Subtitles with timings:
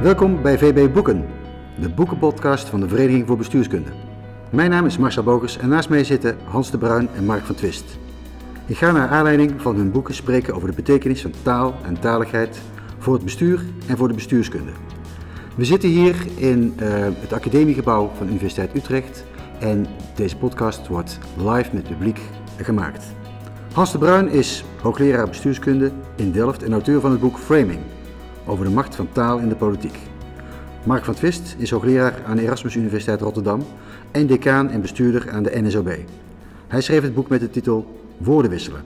[0.00, 1.26] Welkom bij VB Boeken,
[1.80, 3.90] de boekenpodcast van de Vereniging voor Bestuurskunde.
[4.50, 7.54] Mijn naam is Marcel Bogers en naast mij zitten Hans de Bruin en Mark van
[7.54, 7.98] Twist.
[8.66, 12.60] Ik ga naar aanleiding van hun boeken spreken over de betekenis van taal en taligheid
[12.98, 14.70] voor het bestuur en voor de bestuurskunde.
[15.56, 16.88] We zitten hier in uh,
[17.20, 19.24] het academiegebouw van de Universiteit Utrecht
[19.58, 22.20] en deze podcast wordt live met publiek
[22.56, 23.04] gemaakt.
[23.72, 27.80] Hans de Bruin is hoogleraar bestuurskunde in Delft en auteur van het boek Framing
[28.50, 29.98] over de macht van taal in de politiek.
[30.84, 33.66] Mark van Twist is hoogleraar aan de Erasmus Universiteit Rotterdam
[34.10, 35.96] en decaan en bestuurder aan de NSOB.
[36.68, 38.82] Hij schreef het boek met de titel Woorden wisselen.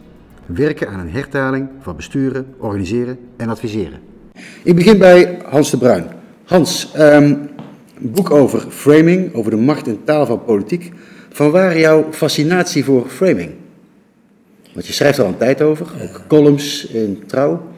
[0.47, 4.01] Werken aan een hertaling van besturen, organiseren en adviseren.
[4.63, 6.07] Ik begin bij Hans de Bruin.
[6.45, 7.51] Hans, um, een
[8.01, 10.93] boek over framing, over de macht en taal van politiek.
[11.31, 13.51] Van waar jouw fascinatie voor framing?
[14.73, 17.73] Want je schrijft er al een tijd over, ook columns in Trouw.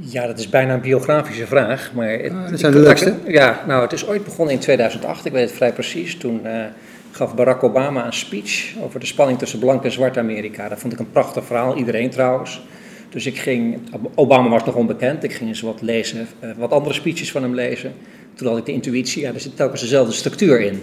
[0.00, 1.92] Ja, dat is bijna een biografische vraag.
[1.94, 3.14] Maar het, ah, dat zijn de leukste.
[3.26, 6.16] Ja, nou, het is ooit begonnen in 2008, ik weet het vrij precies.
[6.16, 6.64] Toen uh,
[7.10, 10.68] gaf Barack Obama een speech over de spanning tussen blank en zwart Amerika.
[10.68, 12.60] Dat vond ik een prachtig verhaal, iedereen trouwens.
[13.08, 13.78] Dus ik ging,
[14.14, 17.54] Obama was nog onbekend, ik ging eens wat lezen, uh, wat andere speeches van hem
[17.54, 17.92] lezen.
[18.34, 20.80] Toen had ik de intuïtie, ja, er zit telkens dezelfde structuur in.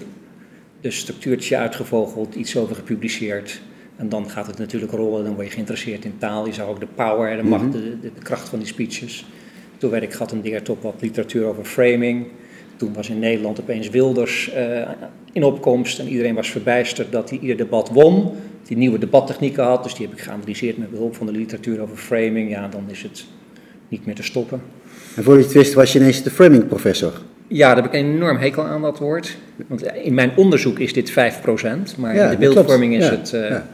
[0.81, 3.61] Dus structuurtje uitgevogeld, iets over gepubliceerd.
[3.95, 6.45] En dan gaat het natuurlijk rollen, dan word je geïnteresseerd in taal.
[6.45, 7.71] Je zag ook de power, de macht, mhm.
[7.71, 9.25] de, de, kracht van die speeches.
[9.77, 12.27] Toen werd ik geattendeerd op wat literatuur over framing.
[12.75, 14.89] Toen was in Nederland opeens Wilders uh,
[15.31, 18.31] in opkomst en iedereen was verbijsterd dat hij ieder debat won.
[18.63, 21.97] Die nieuwe debattechnieken had, dus die heb ik geanalyseerd met behulp van de literatuur over
[21.97, 22.49] framing.
[22.49, 23.25] Ja, dan is het
[23.87, 24.61] niet meer te stoppen.
[25.15, 27.21] En voor je het wist was je ineens de framing professor.
[27.47, 29.37] Ja, daar heb ik een enorm hekel aan dat woord.
[29.67, 31.13] Want in mijn onderzoek is dit 5%,
[31.97, 33.31] maar in de beeldvorming is het...
[33.35, 33.67] Uh, ja.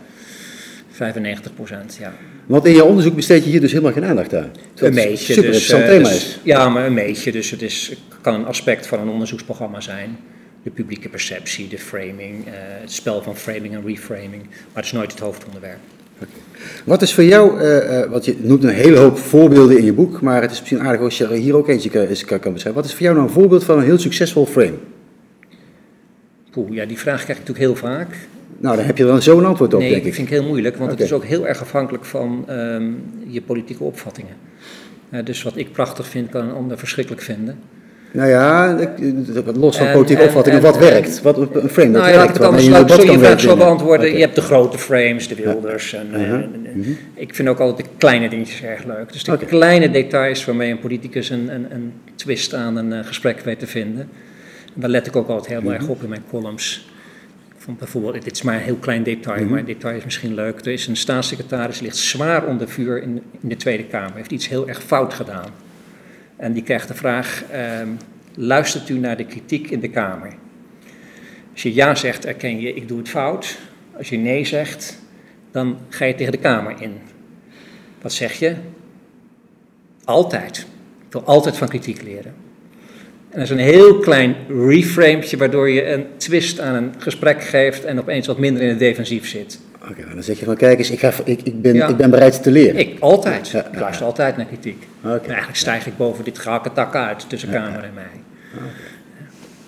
[1.01, 2.13] 95 procent, ja.
[2.45, 4.51] Want in je onderzoek besteed je hier dus helemaal geen aandacht aan.
[4.75, 5.33] Een beetje.
[5.33, 6.39] Super dus, thema is.
[6.43, 7.31] Ja, maar een beetje.
[7.31, 10.17] Dus het is, kan een aspect van een onderzoeksprogramma zijn.
[10.63, 14.41] De publieke perceptie, de framing, uh, het spel van framing en reframing.
[14.41, 15.79] Maar het is nooit het hoofdonderwerp.
[16.15, 16.41] Okay.
[16.85, 20.21] Wat is voor jou, uh, want je noemt een hele hoop voorbeelden in je boek,
[20.21, 22.81] maar het is misschien aardig als je er hier ook eentje kan, kan beschrijven.
[22.81, 24.77] Wat is voor jou nou een voorbeeld van een heel succesvol frame?
[26.51, 28.15] Poeh, ja, die vraag krijg ik natuurlijk heel vaak.
[28.57, 30.05] Nou, daar heb je dan zo een antwoord op, nee, denk ik.
[30.07, 33.41] Nee, vind ik heel moeilijk, want het is ook heel erg afhankelijk van um, je
[33.41, 34.35] politieke opvattingen.
[35.09, 37.59] Uh, dus wat ik prachtig vind, kan een ander verschrikkelijk vinden.
[38.13, 38.77] Nou ja,
[39.53, 41.21] los van politieke opvattingen, wat werkt?
[41.21, 42.35] Wat een frame, nou, dat ja, werkt.
[42.35, 44.05] Ik kan je het vraag zo beantwoorden.
[44.05, 44.17] Okay.
[44.17, 45.93] Je hebt de grote frames, de Wilders.
[45.93, 46.37] En, uh, uh,
[46.75, 46.91] Mhm.
[47.13, 49.13] Ik vind ook altijd de kleine dingetjes erg leuk.
[49.13, 49.47] Dus de okay.
[49.47, 53.67] kleine details waarmee een politicus een, een, een twist aan een uh, gesprek weet te
[53.67, 54.09] vinden.
[54.75, 55.71] En daar let ik ook altijd heel Mhm.
[55.71, 56.90] erg op in mijn columns
[57.61, 59.49] vond bijvoorbeeld, dit is maar een heel klein detail, Mhm.
[59.49, 60.59] maar het detail is misschien leuk.
[60.59, 64.47] Er is een staatssecretaris, ligt zwaar onder vuur in, in de Tweede Kamer, heeft iets
[64.47, 65.49] heel erg fout gedaan.
[66.35, 67.87] En die krijgt de vraag, ehm,
[68.35, 70.33] luistert u naar de kritiek in de Kamer?
[71.51, 73.57] Als je ja zegt, erken je, ik doe het fout.
[73.97, 74.99] Als je nee zegt,
[75.51, 76.93] dan ga je tegen de Kamer in.
[78.01, 78.55] Wat zeg je?
[80.03, 80.57] Altijd.
[81.05, 82.33] Ik wil altijd van kritiek leren.
[83.31, 84.35] En dat is een heel klein
[84.67, 88.79] reframetje waardoor je een twist aan een gesprek geeft en opeens wat minder in het
[88.79, 89.59] defensief zit.
[89.81, 91.87] Oké, okay, dan zeg je van kijk eens, ik, ga, ik, ik, ben, ja.
[91.87, 92.79] ik ben bereid te leren.
[92.79, 93.49] Ik, altijd.
[93.49, 94.87] Ja, ik luister altijd naar kritiek.
[94.99, 95.11] Okay.
[95.11, 96.43] Maar eigenlijk stijg ik boven dit
[96.73, 98.03] tak uit tussen Kamer en mij.
[98.55, 98.67] Okay.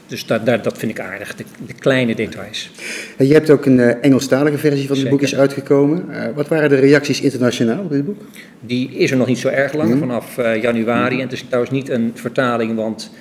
[0.07, 2.71] Dus dat, dat, dat vind ik aardig, de, de kleine details.
[3.17, 6.05] En je hebt ook een uh, Engelstalige versie van het boek is uitgekomen.
[6.09, 8.21] Uh, wat waren de reacties internationaal op dit boek?
[8.59, 9.99] Die is er nog niet zo erg lang, Mhm.
[9.99, 11.15] vanaf uh, januari.
[11.15, 13.11] En het is trouwens niet een vertaling, want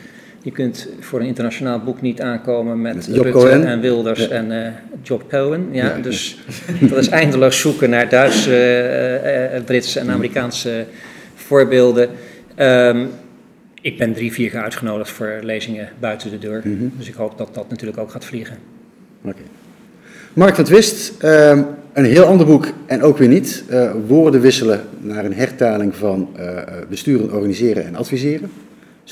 [0.43, 3.67] je kunt voor een internationaal boek niet aankomen met, Met Rutte Cohen.
[3.67, 4.29] en Wilders Ja.
[4.29, 4.73] en eh
[5.03, 5.69] Job Cohen.
[5.71, 6.03] Ja, Ja.
[6.03, 6.39] Dus
[6.91, 10.85] dat is eindeloos zoeken naar Duitse, eh, eh, Britse en Amerikaanse
[11.35, 12.09] voorbeelden.
[12.55, 13.05] Ehm,
[13.81, 16.61] ik ben drie, vier keer uitgenodigd voor lezingen buiten de deur.
[16.65, 16.85] Mhm.
[16.99, 18.57] Dus ik hoop dat dat natuurlijk ook gaat vliegen.
[19.25, 19.43] Oké.
[20.33, 23.65] Mark van Twist, ehm, een heel ander boek en ook weer niet.
[24.07, 26.29] Woorden wisselen naar een hertaling van
[26.89, 28.51] besturen, organiseren en adviseren.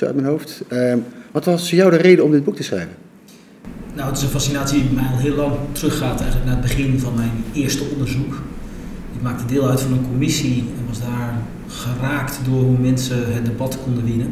[0.00, 0.62] Zo uit mijn hoofd.
[0.68, 0.98] Ehm,
[1.30, 2.94] wat was jou de reden om dit boek te schrijven?
[3.94, 6.98] Nou, het is een fascinatie die mij al heel lang teruggaat, eigenlijk naar het begin
[6.98, 8.34] van mijn eerste onderzoek.
[9.14, 11.34] Ik maakte deel uit van een commissie en was daar
[11.66, 14.26] geraakt door hoe mensen het debat konden winnen.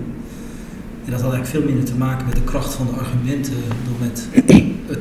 [1.04, 3.54] En dat had eigenlijk veel minder te maken met de kracht van de argumenten,
[3.84, 4.26] dan met
[4.86, 4.98] het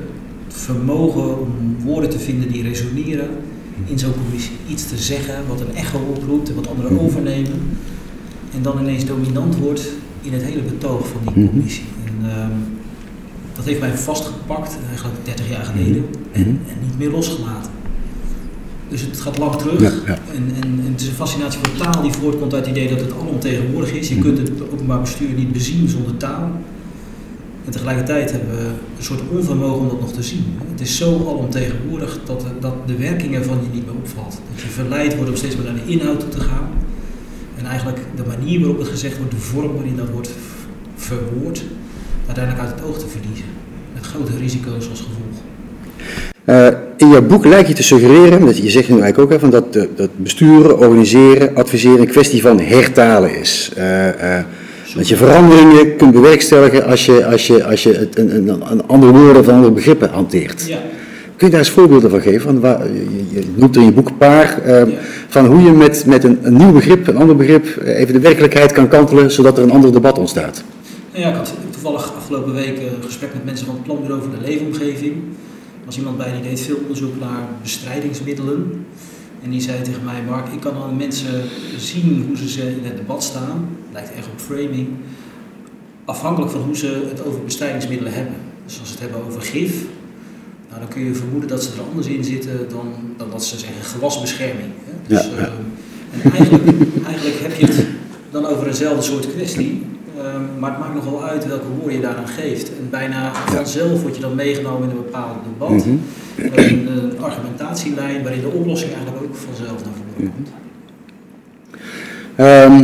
[0.47, 3.29] vermogen om woorden te vinden die resoneren
[3.85, 4.55] in zo'n commissie.
[4.69, 7.77] Iets te zeggen wat een echo oproept en wat anderen overnemen.
[8.55, 9.89] En dan ineens dominant wordt
[10.21, 11.49] in het hele betoog van die Mhm.
[11.53, 11.83] commissie.
[12.05, 12.51] En, ehm,
[13.55, 17.71] dat heeft mij vastgepakt, eigenlijk 30 jaar geleden, en, en niet meer losgelaten.
[18.89, 19.81] Dus het gaat lang terug.
[19.81, 20.17] Ja, ja.
[20.35, 22.99] En, en, en het is een fascinatie voor taal die voortkomt uit het idee dat
[22.99, 24.07] het alomtegenwoordig is.
[24.09, 24.23] Je Mhm.
[24.23, 26.51] kunt het openbaar bestuur niet bezien zonder taal.
[27.65, 28.63] En tegelijkertijd hebben we
[28.97, 30.43] een soort onvermogen om dat nog te zien.
[30.71, 34.39] Het is zo alomtegenwoordig dat, dat de werkingen van je niet meer opvalt.
[34.53, 36.67] Dat je verleid wordt om steeds meer naar de inhoud toe te gaan.
[37.67, 40.29] En eigenlijk de manier waarop het gezegd wordt, de vorm waarin dat wordt
[40.95, 41.63] verwoord,
[42.25, 43.45] uiteindelijk uit het oog te verliezen.
[43.93, 45.37] Met grote risico's als gevolg.
[46.45, 46.67] Eh,
[46.97, 49.49] in jouw boek lijkt je te suggereren, dat je zegt nu eigenlijk ook, hè, van
[49.49, 53.71] dat, dat besturen, organiseren, adviseren een kwestie van hertalen is.
[53.75, 54.45] Eh, eh,
[54.95, 58.87] dat je veranderingen kunt bewerkstelligen als je, als je, als je het, een, een, een
[58.87, 60.67] andere woorden of andere begrippen hanteert.
[60.67, 60.79] Ja,
[61.37, 62.61] Kun je daar eens voorbeelden van geven?
[63.31, 64.97] Je, noemt er in je boek een paar, eh, Ja.
[65.27, 68.19] van hoe je met, met een, een nieuw begrip, een ander begrip, eh, even de
[68.19, 70.63] werkelijkheid kan kantelen, zodat er een ander debat ontstaat.
[71.11, 74.47] Ja, ik had toevallig afgelopen week een gesprek met mensen van het Planbureau voor de
[74.47, 75.13] Leefomgeving.
[75.13, 78.85] Er was iemand bij die deed veel onderzoek naar bestrijdingsmiddelen.
[79.43, 81.41] En die zei tegen mij, Mark, ik kan aan mensen
[81.77, 83.67] zien hoe ze ze in het debat staan.
[83.93, 84.87] Lijkt echt op framing.
[86.05, 88.35] Afhankelijk van hoe ze het over bestrijdingsmiddelen hebben.
[88.65, 89.73] Dus als ze het hebben over gif,
[90.77, 92.87] nou, dan kun je vermoeden dat ze er anders in zitten dan,
[93.17, 94.71] dan dat ze zeggen gewasbescherming.
[94.85, 94.91] Hè?
[95.15, 95.45] Dus, Ja, ja.
[95.45, 97.85] ehm, en eigenlijk, eigenlijk heb je het
[98.31, 99.81] dan over eenzelfde soort kwestie.
[100.17, 102.67] Ehm, maar het maakt nogal uit welke woorden je daaraan geeft.
[102.69, 105.69] En bijna vanzelf word je dan meegenomen in een bepaald debat.
[105.85, 105.95] Mhm.
[106.35, 110.49] Met een, een argumentatielijn waarin de oplossing eigenlijk ook vanzelf naar voren komt.
[112.35, 112.83] Ehm,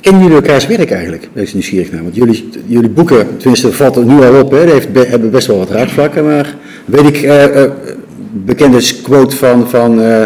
[0.00, 1.28] kennen jullie elkaars werk eigenlijk?
[1.32, 2.02] Wees nieuwsgierig naar.
[2.02, 5.46] Want jullie, jullie boeken, tenminste valt er nu al op, hè, heeft, be- hebben best
[5.46, 6.24] wel wat raakvlakken.
[6.24, 6.54] Maar
[6.84, 7.70] weet ik, eh eh,
[8.32, 10.24] bekende quote van, van, eh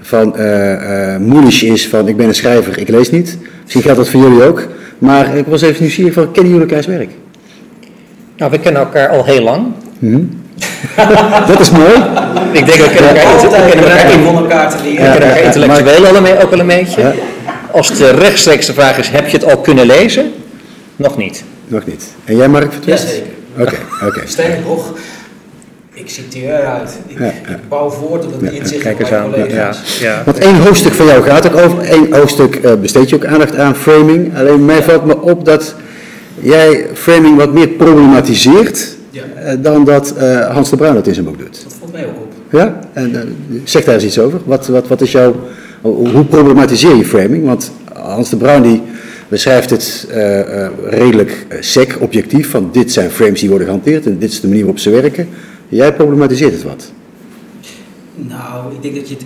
[0.00, 3.38] van eh eh, Moelisch is van ik ben een schrijver, ik lees niet.
[3.62, 4.66] Misschien geldt dat voor jullie ook.
[4.98, 7.10] Maar ik was even nieuwsgierig van, kennen jullie elkaars werk?
[8.36, 9.66] Nou, we kennen elkaar al heel lang.
[9.98, 10.20] Hm?
[11.48, 11.94] dat is mooi.
[12.52, 14.96] Ik denk dat we kennen elkaar, we kennen elkaar, in- elkaar te leren.
[15.04, 17.00] we kennen elkaar ja, intellectueel al een- ook wel een beetje.
[17.00, 17.12] Ja.
[17.72, 20.32] Als de rechtstreekse vraag is, heb je het al kunnen lezen?
[20.96, 21.44] Nog niet.
[21.66, 22.04] Nog niet.
[22.24, 22.72] En jij Mark?
[22.84, 23.22] Jazeker.
[23.58, 23.74] Oké,
[24.06, 24.20] oké.
[24.26, 24.92] Sterker nog,
[26.08, 26.98] ik citeer eruit.
[27.06, 27.30] Ik, Ja, ja.
[27.30, 29.30] ik bouw voort op het Ja, inzicht Kijk van eens mijn aan.
[29.30, 29.98] collega's.
[30.00, 30.22] Ja, ja.
[30.24, 33.56] Want één hoofdstuk van jou gaat ook over, één hoofdstuk eh, besteed je ook aandacht
[33.56, 34.36] aan framing.
[34.38, 35.74] Alleen mij valt me op dat
[36.40, 39.22] jij framing wat meer problematiseert Ja.
[39.34, 41.60] eh, dan dat eh, Hans de Bruin dat in zijn boek doet.
[41.64, 42.32] Dat valt mij ook op.
[42.50, 42.78] Ja?
[42.92, 43.20] En, eh,
[43.64, 44.40] zeg daar eens iets over.
[44.44, 45.34] Wat, wat, wat is jouw,
[45.80, 47.44] hoe problematiseer je framing?
[47.44, 48.82] Want Hans de Bruin die
[49.28, 54.18] beschrijft het eh, eh, redelijk sec, objectief, van dit zijn frames die worden gehanteerd en
[54.18, 55.28] dit is de manier waarop ze werken.
[55.68, 56.92] Jij problematiseert het wat.
[58.14, 59.24] Nou, ik denk dat je het...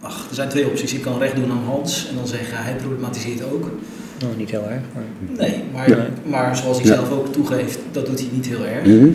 [0.00, 0.94] Ach, er zijn twee opties.
[0.94, 3.70] Ik kan recht doen aan Hans en dan zeggen hij problematiseert ook.
[4.20, 4.82] Nou, niet heel erg.
[4.94, 5.02] Maar...
[5.38, 6.06] Nee, maar, Ja.
[6.24, 6.94] maar zoals hij Ja.
[6.94, 8.86] zelf ook toegeeft, dat doet hij niet heel erg.
[8.86, 9.08] Mhm.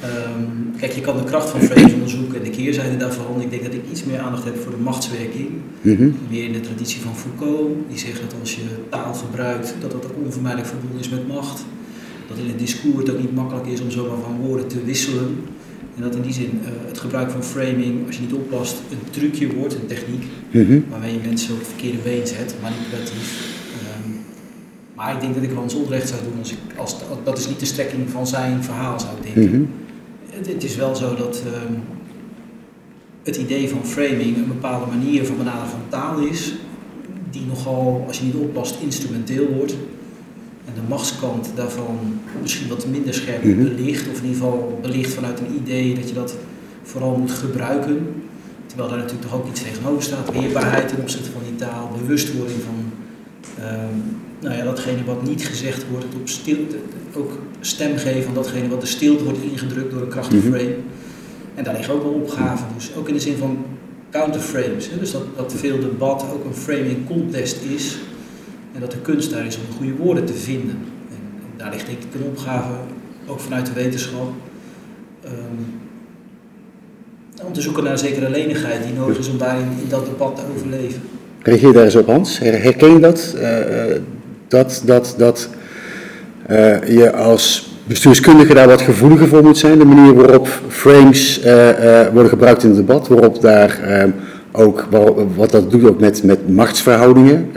[0.00, 3.40] Ehm, kijk, je kan de kracht van frames onderzoeken en de keerzijde daarvan.
[3.40, 5.48] Ik denk dat ik iets meer aandacht heb voor de machtswerking.
[5.80, 6.08] Mhm.
[6.30, 10.04] Weer in de traditie van Foucault, die zegt dat als je taal gebruikt, dat dat
[10.04, 11.64] ook onvermijdelijk verbonden is met macht.
[12.28, 15.36] Dat in het discours het ook niet makkelijk is om zomaar van woorden te wisselen.
[15.96, 19.10] En dat in die zin eh, het gebruik van framing, als je niet oppast, een
[19.10, 20.80] trucje wordt, een techniek, Mhm.
[20.90, 23.56] waarmee je mensen op het verkeerde been zet, manipulatief.
[23.82, 24.10] Ehm,
[24.94, 27.60] maar ik denk dat ik Hans onrecht zou doen als ik, als, dat is niet
[27.60, 29.50] de strekking van zijn verhaal zou denken.
[29.50, 29.64] Mhm.
[30.30, 31.72] Het, het is wel zo dat ehm,
[33.22, 36.54] het idee van framing een bepaalde manier van benaderen van taal is,
[37.30, 39.74] die nogal, als je niet oppast, instrumenteel wordt.
[40.74, 41.98] De machtskant daarvan
[42.42, 43.62] misschien wat minder scherp Mhm.
[43.62, 46.34] belicht, of in ieder geval belicht vanuit een idee dat je dat
[46.82, 48.06] vooral moet gebruiken.
[48.66, 52.58] Terwijl daar natuurlijk toch ook iets tegenover staat, weerbaarheid ten opzichte van die taal, bewustwording
[52.64, 52.92] van
[53.64, 53.96] ehm,
[54.40, 56.76] nou ja, datgene wat niet gezegd wordt, het op stilte,
[57.16, 60.52] ook stem geven aan datgene wat de stilte wordt ingedrukt door een krachtig Mhm.
[60.52, 60.74] frame.
[61.54, 63.58] En daar liggen ook wel opgaven, dus ook in de zin van
[64.10, 64.90] counterframes.
[64.90, 64.98] Hè?
[64.98, 67.96] Dus dat, dat veel debat ook een framing contest is.
[68.74, 70.76] En dat de kunst daar is om de goede woorden te vinden.
[71.10, 71.16] En,
[71.56, 72.70] daar ligt ik een opgave,
[73.26, 74.32] ook vanuit de wetenschap.
[75.24, 75.32] ehm,
[77.46, 80.36] om te zoeken naar een zekere lenigheid die nodig is om daarin in dat debat
[80.36, 81.00] te overleven.
[81.42, 82.38] Reageer daar eens op, Hans.
[82.38, 83.34] Her- Herken je dat?
[83.38, 84.00] Eh, eh,
[84.48, 85.48] dat dat, dat
[86.46, 89.78] eh, je als bestuurskundige daar wat gevoeliger voor moet zijn.
[89.78, 91.40] De manier waarop frames
[92.12, 93.08] worden gebruikt in het debat.
[93.08, 94.10] Waarop daar eh,
[94.52, 94.86] ook,
[95.36, 97.50] wat dat doet ook met, met machtsverhoudingen.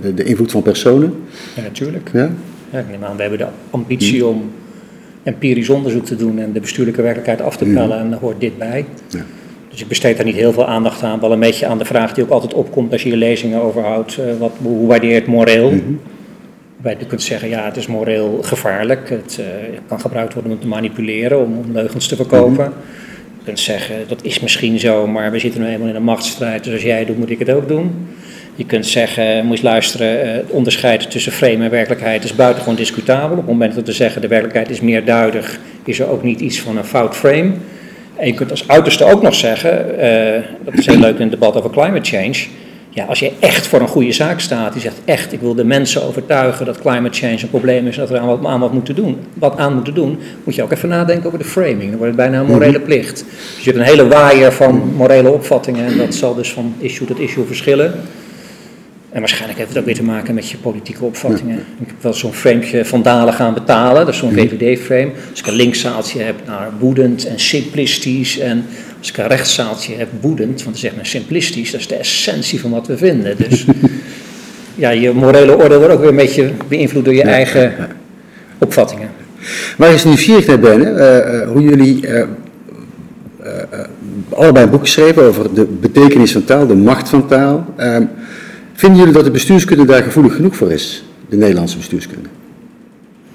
[0.00, 1.14] De, de invloed van personen.
[1.56, 2.10] Ja, natuurlijk.
[2.12, 2.30] Ja?
[2.70, 4.50] Ja, ik neem aan, we hebben de ambitie om
[5.22, 8.58] empirisch onderzoek te doen en de bestuurlijke werkelijkheid af te pellen en daar hoort dit
[8.58, 8.84] bij.
[9.08, 9.24] Ja.
[9.70, 12.14] Dus ik besteed daar niet heel veel aandacht aan, wel een beetje aan de vraag
[12.14, 14.18] die ook altijd opkomt als je je lezingen overhoudt.
[14.18, 15.70] eh, wat, hoe waardeer je het moreel?
[15.70, 15.82] Mhm.
[16.80, 19.08] Waarbij je kunt zeggen, ja, het is moreel gevaarlijk.
[19.10, 22.72] Het eh, kan gebruikt worden om te manipuleren, om, om leugens te verkopen.
[23.44, 26.72] kunt zeggen, dat is misschien zo, maar we zitten nu eenmaal in een machtsstrijd, dus
[26.72, 27.90] als jij het doet, moet ik het ook doen.
[28.58, 32.76] Je kunt zeggen, moet je luisteren, eh, het onderscheid tussen frame en werkelijkheid is buitengewoon
[32.76, 33.30] discutabel.
[33.30, 36.40] Op het moment dat we zeggen de werkelijkheid is meer duidelijk, is er ook niet
[36.40, 37.52] iets van een fout frame.
[38.16, 41.30] En je kunt als uiterste ook nog zeggen, uh, dat is heel leuk in het
[41.30, 42.46] debat over climate change.
[42.90, 45.64] Ja, als je echt voor een goede zaak staat, die zegt echt, ik wil de
[45.64, 48.72] mensen overtuigen dat climate change een probleem is en dat we aan wat, aan wat
[48.72, 51.88] moeten doen, wat aan moeten doen, moet je ook even nadenken over de framing.
[51.88, 52.86] Dan wordt het bijna een morele mhm.
[52.86, 53.24] plicht.
[53.54, 57.06] Dus je hebt een hele waaier van morele opvattingen en dat zal dus van issue
[57.06, 57.94] tot issue verschillen.
[59.18, 61.56] En waarschijnlijk heeft het ook weer te maken met je politieke opvattingen.
[61.56, 64.48] Ik heb wel zo'n framepje vandalen gaan betalen, dat is zo'n mhm.
[64.48, 65.10] VVD-frame.
[65.30, 68.38] Als ik een linkszaaltje heb naar woedend en simplistisch.
[68.38, 68.64] En
[68.98, 72.60] als ik een rechtszaaltje heb woedend, want dan zegt men simplistisch, dat is de essentie
[72.60, 73.36] van wat we vinden.
[73.36, 73.64] Dus
[74.84, 77.72] ja, je morele orde wordt ook weer een beetje beïnvloed door je eigen
[78.58, 79.08] opvattingen.
[79.76, 82.22] Waar is nieuwsgierig naar ben, uh, hoe jullie uh,
[84.28, 87.74] allebei een boek geschreven over de betekenis van taal, de macht van taal.
[88.78, 92.28] Vinden jullie dat de bestuurskunde daar gevoelig genoeg voor is, de Nederlandse bestuurskunde?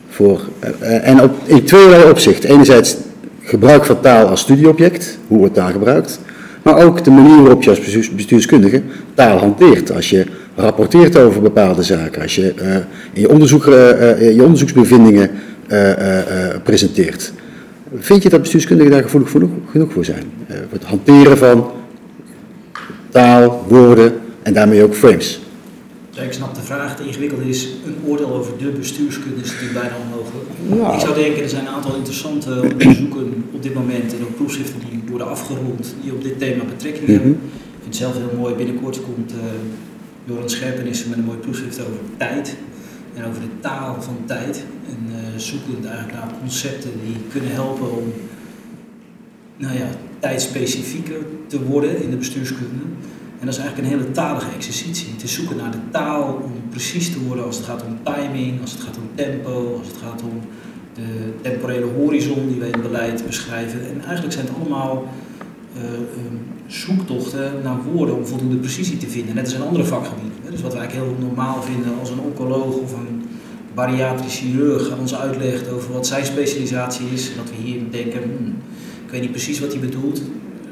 [0.10, 0.42] Voor,
[0.82, 2.44] uh, en op, in tweeërlei opzicht.
[2.44, 2.96] Enerzijds
[3.42, 6.20] gebruik van taal als studieobject, hoe wordt taal gebruikt,
[6.62, 8.82] maar ook de manier waarop je als bestuurskundige
[9.14, 9.92] taal hanteert.
[9.92, 12.76] Als je rapporteert over bepaalde zaken, als je uh,
[13.14, 15.30] in je, onderzoek, uh, je onderzoeksbevindingen
[16.64, 17.34] presenteert.
[17.96, 19.30] Vind je dat bestuurskundigen daar gevoelig
[19.72, 20.24] genoeg, voor zijn?
[20.70, 21.72] het hanteren van
[23.10, 25.40] taal, woorden, en daarmee ook frames.
[26.16, 29.96] ik snap de vraag, het ingewikkeld is, een oordeel over de bestuurskunde is natuurlijk bijna
[30.04, 30.94] onmogelijk.
[30.94, 34.80] Ik zou denken, er zijn een aantal interessante onderzoeken op dit moment en ook proefschriften
[34.90, 37.30] die worden afgerond, die op dit thema betrekking hebben.
[37.30, 37.40] Mhm.
[37.52, 39.38] Ik vind het zelf heel mooi, binnenkort komt uh,
[40.26, 42.56] Joran Scherpenissen met een mooi proefschrift over tijd
[43.14, 44.64] en over de taal van tijd.
[44.88, 48.14] En uh, zoekend eigenlijk naar concepten die kunnen helpen om
[49.58, 52.84] nou ja, tijdspecifieker te worden in de bestuurskunde.
[53.44, 55.16] En dat is eigenlijk een hele talige exercitie.
[55.16, 58.72] Te zoeken naar de taal om precies te worden als het gaat om timing, als
[58.72, 60.40] het gaat om tempo, als het gaat om
[60.94, 63.80] de temporele horizon die wij in beleid beschrijven.
[63.80, 65.08] En eigenlijk zijn het allemaal
[65.78, 65.82] uh,
[66.68, 69.36] zoektochten naar woorden om voldoende precisie te vinden.
[69.36, 70.52] Net als in andere vakgebieden.
[70.52, 73.26] Dus wat wij eigenlijk heel normaal vinden als een oncoloog of een
[73.74, 77.30] bariatrisch chirurg ons uitlegt over wat zijn specialisatie is.
[77.30, 78.56] En dat we hier denken, hmm,
[79.06, 80.22] ik weet niet precies wat hij bedoelt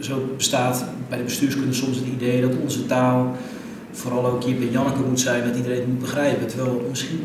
[0.05, 3.35] zo bestaat bij de bestuurskunde soms het idee dat onze taal
[3.91, 6.47] vooral ook hier bij Janneke moet zijn, dat iedereen het moet begrijpen.
[6.47, 7.19] Terwijl misschien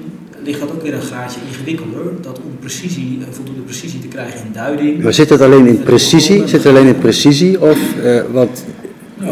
[0.45, 4.52] ligt dat ook weer een gaatje ingewikkelder, dat om precisie, voldoende precisie te krijgen in
[4.52, 5.02] duiding.
[5.02, 6.49] Maar zit het alleen in precisie?
[6.49, 7.61] Zit het alleen in precisie?
[7.61, 8.64] Of, uh, want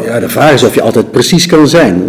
[0.05, 2.03] ja, de vraag is of je altijd precies kan zijn.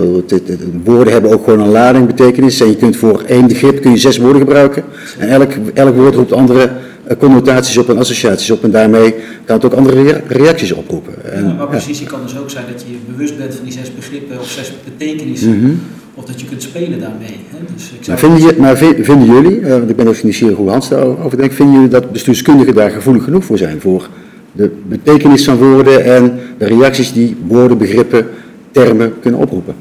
[0.85, 2.61] Woorden hebben ook gewoon een lading, betekenis.
[2.61, 4.85] En je kunt voor één begrip kun je zes woorden gebruiken.
[5.19, 6.71] En elk, elk woord roept andere eh,
[7.19, 8.65] connotaties op en associaties op.
[8.65, 11.33] En daarmee kan het ook andere reacties oproepen.
[11.33, 13.95] En, ja, maar precisie kan dus ook zijn dat je bewust bent van die zes
[13.95, 15.59] begrippen of zes betekenissen.
[15.59, 15.73] Mhm.
[16.15, 17.37] Of dat je kunt spelen daarmee.
[17.51, 17.59] Hè?
[17.75, 20.71] Dus ik maar, vinden, je, maar vinden jullie, uh, want ik ben ook nieuwsgierig hoe
[20.71, 23.81] Hans daarover denkt, vinden jullie dat bestuurskundigen daar gevoelig genoeg voor zijn?
[23.81, 24.09] Voor
[24.53, 28.27] de betekenis van woorden en de reacties die woorden, begrippen,
[28.71, 29.75] termen kunnen oproepen?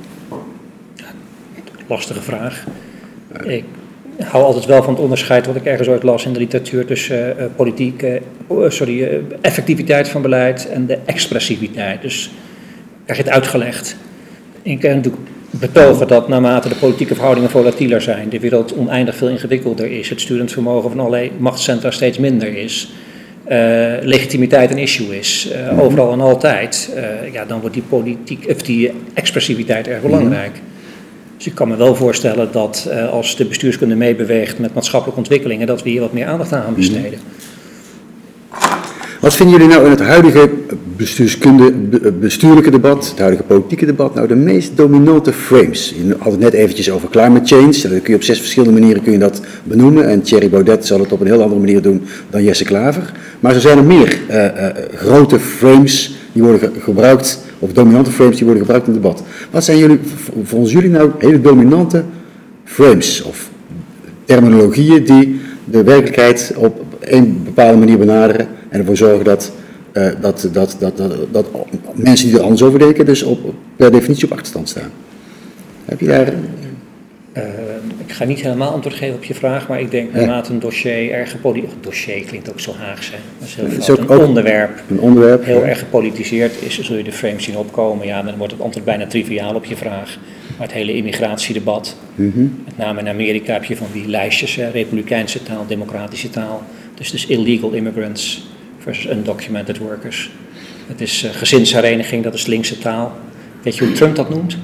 [1.88, 2.64] Lastige vraag.
[3.44, 3.64] Ik
[4.24, 7.36] hou altijd wel van het onderscheid wat ik ergens ooit las in de literatuur tussen
[7.40, 12.02] uh, politiek, uh, sorry, effectiviteit van beleid en de expressiviteit.
[12.02, 12.32] Dus
[13.04, 13.96] krijg je het uitgelegd.
[14.62, 19.30] Ik kan natuurlijk betogen dat naarmate de politieke verhoudingen volatieler zijn, de wereld oneindig veel
[19.30, 22.92] ingewikkelder is, het sturend vermogen van allerlei machtscentra steeds minder is,
[24.02, 25.80] legitimiteit een issue is, mhm.
[25.80, 26.98] overal en altijd,
[27.32, 30.56] ja, dan wordt die, politiek, of die expressiviteit erg belangrijk.
[31.38, 35.68] Dus ik kan me wel voorstellen dat uh, als de bestuurskunde meebeweegt met maatschappelijke ontwikkelingen,
[35.68, 36.80] dat we hier wat meer aandacht aan gaan mhm.
[36.80, 37.20] besteden.
[39.26, 40.50] Wat vinden jullie nou in het huidige
[40.98, 41.72] bestuurskunde,
[42.12, 45.94] bestuurlijke debat, het huidige politieke debat, nou de meest dominante frames?
[45.98, 49.04] Je had het net eventjes over climate change, dat kun je op zes verschillende manieren
[49.04, 50.10] kun je dat benoemen.
[50.10, 53.12] En Thierry Baudet zal het op een heel andere manier doen dan Jesse Klaver.
[53.40, 54.50] Maar er zijn er meer uh, uh,
[54.96, 59.24] grote frames die worden gebruikt of dominante frames die worden gebruikt in het debat.
[59.52, 60.00] Wat zijn jullie,
[60.44, 62.04] volgens jullie nou hele dominante
[62.64, 63.50] frames of
[64.26, 69.52] terminologieën die de werkelijkheid op een bepaalde manier benaderen en ervoor zorgen dat,
[69.94, 71.46] uh, dat, dat, dat, dat, dat,
[71.94, 74.90] mensen die er anders over denken dus op, per definitie op achterstand staan?
[75.86, 76.34] Heb je daar...
[77.38, 77.44] Uh,
[78.06, 81.12] ik ga niet helemaal antwoord geven op je vraag, maar ik denk naarmate een dossier
[81.12, 81.84] erg gepolitiseerd...
[81.84, 83.12] Dossier klinkt ook zo Haagse.
[83.40, 86.98] Dat is, heel het is ook een, onderwerp, een onderwerp heel erg gepolitiseerd is, zul
[86.98, 88.06] je de frames zien opkomen.
[88.06, 90.18] Ja, dan wordt het antwoord bijna triviaal op je vraag.
[90.58, 92.62] Maar het hele immigratiedebat, mm -hmm.
[92.66, 96.64] met name in Amerika heb je van die lijstjes, hè, republikeinse taal, democratische taal.
[96.94, 98.48] Dus dus illegal immigrants
[98.80, 100.32] versus undocumented workers.
[100.88, 103.14] Het is uh, gezinshereniging, dat is linkse taal.
[103.64, 104.58] Weet je hoe Trump dat noemt?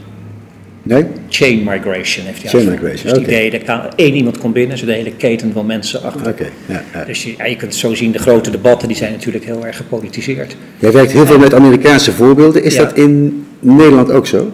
[0.84, 1.06] Nee?
[1.30, 4.86] Chain migration heeft hij Chain migration, Dus het idee, kan één iemand komt binnen, zo
[4.86, 6.28] de hele keten van mensen achter.
[6.28, 7.04] Oké, ja, ja.
[7.04, 9.78] Dus je, ja, je kunt zo zien, de grote debatten die zijn natuurlijk heel erg
[9.78, 10.56] gepolitiseerd.
[10.80, 12.64] Jij werkt heel veel met Amerikaanse voorbeelden.
[12.64, 14.52] Is dat in Nederland ook zo?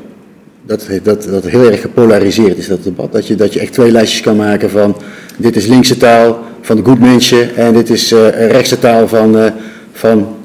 [0.64, 3.12] Dat, dat, dat heel erg gepolariseerd is, dat debat.
[3.12, 4.96] Dat je, dat je echt twee lijstjes kan maken van...
[5.38, 7.56] dit is linkse taal van de goed mensen...
[7.56, 9.52] en dit is eh, rechtse taal van, eh,
[9.92, 10.37] van...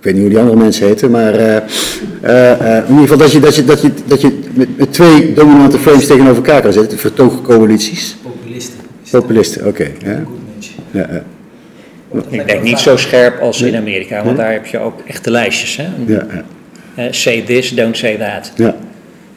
[0.00, 1.10] ik weet niet hoe die andere mensen heten...
[1.10, 4.38] maar eh, eh, eh, in ieder geval dat je, dat je, dat je, dat je
[4.54, 6.98] met, met twee dominante frames tegenover elkaar kan zetten.
[6.98, 8.16] Vertoogcoalities.
[8.22, 8.78] Populisten.
[9.04, 9.90] Is het Populisten, oké.
[10.04, 10.10] ja.
[10.10, 10.74] een goed mens?
[10.90, 11.22] Ja, ja,
[12.12, 13.76] Dat Ik denk niet zo scherp als in.
[13.76, 14.36] Amerika, want Nee.
[14.36, 15.76] daar heb je ook echte lijstjes.
[15.76, 15.88] Hè?
[16.06, 16.26] ja,
[16.96, 18.52] ja, say this, don't say that.
[18.56, 18.64] ja,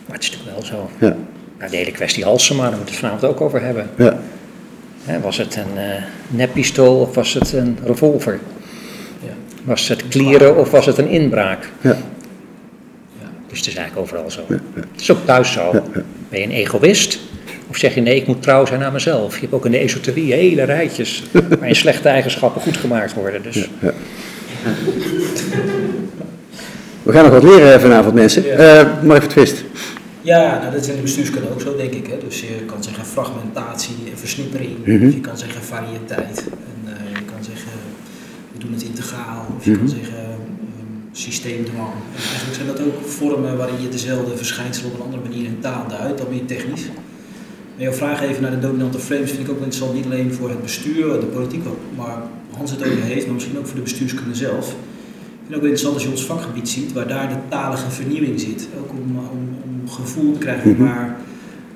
[0.08, 0.90] Maar het is natuurlijk wel zo.
[1.00, 1.16] ja,
[1.60, 3.90] Nou, de hele kwestie Halsema, daar moeten we het vanavond ook over hebben.
[3.98, 4.20] ja.
[5.06, 8.40] Hè, was het een eh neppistool of was het een revolver?
[9.64, 9.70] Ja.
[9.70, 11.70] Was het klieren of was het een inbraak?
[11.82, 11.98] ja.
[13.48, 14.42] Dus het is eigenlijk overal zo.
[14.76, 15.72] Het is ook thuis zo.
[16.30, 17.20] Ben je een egoïst?
[17.68, 19.34] Of zeg je nee, ik moet trouw zijn aan mezelf?
[19.36, 23.42] Je hebt ook in de esoterie hele rijtjes waarin slechte eigenschappen goed gemaakt worden.
[23.42, 23.70] Dus
[27.04, 28.58] We gaan nog wat leren vanavond, mensen.
[28.58, 29.64] Eh Mark van Twist.
[30.22, 32.08] Ja, nou, dat is in de bestuurskunde ook zo, denk ik.
[32.08, 32.18] Hè.
[32.28, 34.86] Dus je kan zeggen fragmentatie en versnippering.
[34.86, 35.08] Mhm.
[35.08, 36.44] Of je kan zeggen variëteit.
[36.48, 37.72] En eh, je kan zeggen,
[38.52, 39.46] we doen het integraal.
[39.58, 39.94] Of je kan Mhm.
[39.98, 40.42] zeggen ehm,
[41.12, 41.94] systeemdwang.
[42.16, 45.58] En eigenlijk zijn dat ook vormen waarin je dezelfde verschijnselen op een andere manier in
[45.60, 46.86] taal duidt, dan meer technisch.
[47.76, 50.50] Maar jouw vraag even naar de dominante frames vind ik ook interessant, niet alleen voor
[50.50, 51.64] het bestuur, de politiek,
[51.98, 52.18] maar
[52.58, 54.68] Hans het over heeft, maar misschien ook voor de bestuurskunde zelf.
[54.68, 54.76] Ik
[55.40, 58.68] vind het ook interessant als je ons vakgebied ziet, waar daar de talige vernieuwing zit.
[58.80, 60.84] Ook om, om, om gevoel te krijgen Mhm.
[60.84, 61.18] waar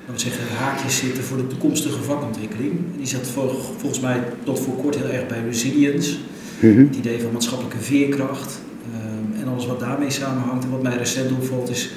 [0.06, 2.70] laten we zeggen, haakjes zitten voor de toekomstige vakontwikkeling.
[2.72, 6.16] En die zat vol- volgens mij tot voor kort heel erg bij resilience,
[6.60, 6.78] Mhm.
[6.78, 8.60] het idee van maatschappelijke veerkracht
[8.92, 10.64] ehm, en alles wat daarmee samenhangt.
[10.64, 11.90] En wat mij recent opvalt is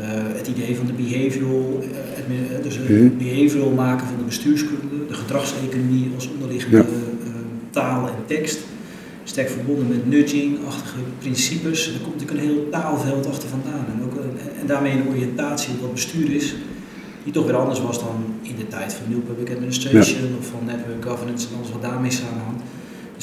[0.00, 3.16] eh, het idee van de behavioral, eh, eh, dus het Mhm.
[3.18, 6.82] behavioral maken van de bestuurskunde, de gedragseconomie als onderliggende Ja.
[6.82, 7.30] eh,
[7.70, 8.58] taal en tekst.
[9.24, 11.86] Sterk verbonden met nudging-achtige principes.
[11.94, 13.84] Er komt natuurlijk een heel taalveld achter vandaan.
[13.92, 14.14] En, ook
[14.60, 16.54] en daarmee een oriëntatie op wat bestuur is,
[17.24, 20.60] die toch weer anders was dan in de tijd van New Public Administration of van
[20.66, 22.62] Network Governance en alles wat daarmee samenhangt.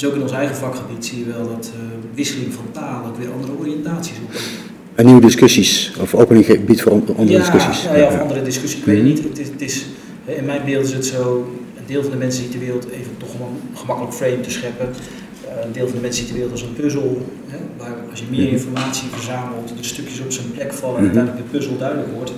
[0.02, 1.82] Dus ook in ons eigen vakgebied zie je wel dat eh,
[2.14, 4.50] wisseling van taal ook weer andere oriëntaties oplevert.
[4.96, 7.84] En nieuwe discussies, of opening ge- biedt voor andere ja, discussies.
[7.84, 8.80] Ja, ja, of andere discussies.
[8.80, 9.24] Ik weet het niet.
[9.24, 9.86] Het is, het is,
[10.26, 12.86] hè, in mijn beeld is het zo, een deel van de mensen ziet de wereld
[12.90, 14.88] even toch gewoon een gemakkelijk frame te scheppen.
[14.90, 17.26] Eh, een deel van de mensen ziet de wereld als een puzzel.
[17.48, 21.16] Hè, waar als je meer informatie verzamelt, de stukjes op zijn plek vallen en Mhm.
[21.18, 22.32] uiteindelijk de puzzel duidelijk wordt.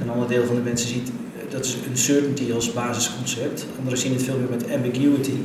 [0.00, 3.66] Een ander deel van de mensen ziet, eh, dat is uncertainty als basisconcept.
[3.78, 5.36] Anderen zien het veel meer met ambiguity.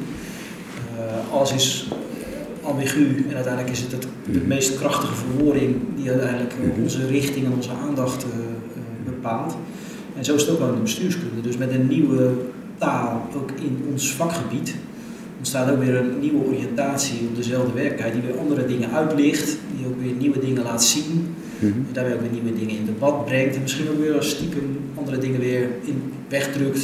[0.98, 4.48] Eh, alles is eh, ambigu en uiteindelijk is het, het de Mhm.
[4.48, 6.82] meest krachtige verwoording die uiteindelijk Mhm.
[6.84, 8.30] onze richting en onze aandacht eh,
[9.06, 9.56] bepaalt.
[10.18, 11.42] En zo is het ook wel in de bestuurskunde.
[11.42, 12.32] Dus met een nieuwe
[12.78, 14.76] taal, ook in ons vakgebied,
[15.38, 19.86] ontstaat ook weer een nieuwe oriëntatie op dezelfde werkelijkheid, die weer andere dingen uitlicht, die
[19.88, 23.56] ook weer nieuwe dingen laat zien, en daarbij ook weer nieuwe dingen in debat brengt
[23.56, 26.80] en misschien ook weer als stiekem andere dingen weer in wegdrukt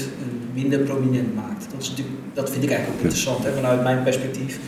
[0.53, 1.65] minder prominent maakt.
[1.71, 4.59] Dat, is natuurlijk, dat vind ik eigenlijk ook interessant hè, vanuit mijn perspectief.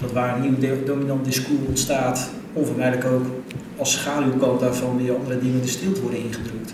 [0.00, 3.24] Dat waar een nieuw dominant discours ontstaat, onvermijdelijk ook
[3.76, 6.72] als schaduwkant daarvan weer andere dingen de stilte worden ingedrukt.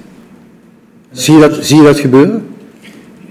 [1.11, 2.47] Zie, je dat, zie je dat gebeuren?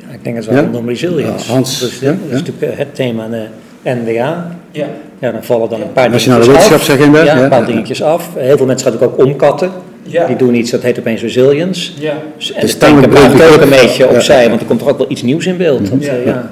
[0.07, 0.61] ja, ik denk het wel Ja?
[0.61, 1.47] rondom resilience.
[1.47, 2.35] Ja, Hans, dat is, ja, dat is ja.
[2.35, 3.47] natuurlijk het thema de
[3.83, 4.55] NWA.
[4.71, 4.87] Ja,
[5.19, 6.71] Ja, dan vallen dan een paar Nationale dingetjes af.
[6.71, 7.65] wetenschapsagenda, Ja, ja, een paar ja.
[7.65, 8.29] dingetjes af.
[8.35, 9.71] Heel veel mensen gaan natuurlijk ook omkatten.
[10.07, 10.25] Ja.
[10.27, 11.91] Die doen iets, dat heet opeens resilience.
[11.99, 12.13] ja.
[12.37, 14.09] Dus- En Dus tamelijk blijft ook een beetje Ja.
[14.09, 15.89] opzij, want er komt toch ook wel iets nieuws in beeld.
[15.89, 16.11] Dat, Ja.
[16.11, 16.51] eh, ja,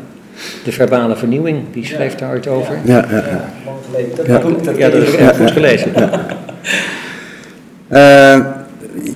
[0.64, 2.76] de verbale vernieuwing, die schreef daar ooit over.
[2.84, 3.16] Ja, ja, ja.
[3.16, 4.16] Ja, lang geleden.
[4.16, 4.34] Dat Ja.
[4.34, 5.28] dat Ja, dat heb ik ja.
[5.30, 5.92] echt goed gelezen.
[7.88, 8.40] Eh,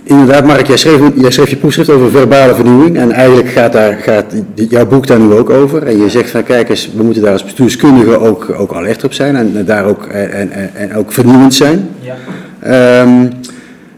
[0.03, 2.97] inderdaad, Mark, jij schreef, jij schreef je proefschrift over verbale vernieuwing.
[2.97, 5.83] En eigenlijk gaat, daar, gaat jouw boek daar nu ook over.
[5.87, 9.13] En je zegt van kijk eens, we moeten daar als bestuurskundigen ook, ook alert op
[9.13, 9.35] zijn.
[9.35, 11.89] En, daar ook, en, en, en ook vernieuwend zijn.
[11.99, 12.15] Ja.
[12.59, 13.25] Ehm,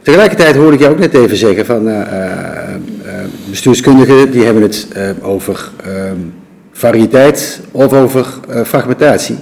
[0.09, 4.63] tegelijkertijd hoorde ik jou ook net even zeggen van eh, eh, eh, bestuurskundigen die hebben
[4.63, 4.87] het
[5.21, 6.17] over ehm,
[6.71, 8.25] variëteit of over
[8.65, 9.35] fragmentatie.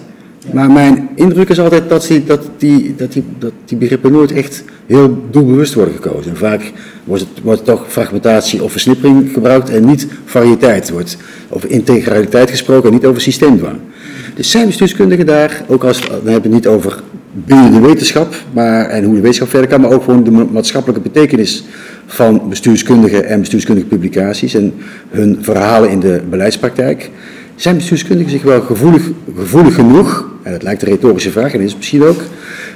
[0.53, 4.31] Maar mijn indruk is altijd dat die, dat, die, dat, die, dat die begrippen nooit
[4.31, 6.31] echt heel doelbewust worden gekozen.
[6.31, 6.71] En vaak
[7.03, 10.87] wordt, het, wordt toch fragmentatie of versnippering gebruikt en niet variëteit.
[10.87, 11.17] Er wordt
[11.49, 13.79] over integraliteit gesproken en niet over systeemdwang.
[14.35, 17.01] Dus zijn bestuurskundigen daar, ook als dan hebben we het niet over
[17.45, 20.47] binnen de wetenschap maar, en hoe de wetenschap verder kan, maar ook gewoon de ma-
[20.51, 21.63] maatschappelijke betekenis
[22.05, 24.73] van bestuurskundige en bestuurskundige publicaties en
[25.09, 27.11] hun verhalen in de beleidspraktijk.
[27.55, 31.69] Zijn bestuurskundigen zich wel gevoelig, gevoelig genoeg, en dat lijkt een retorische vraag en is
[31.69, 32.21] het misschien ook,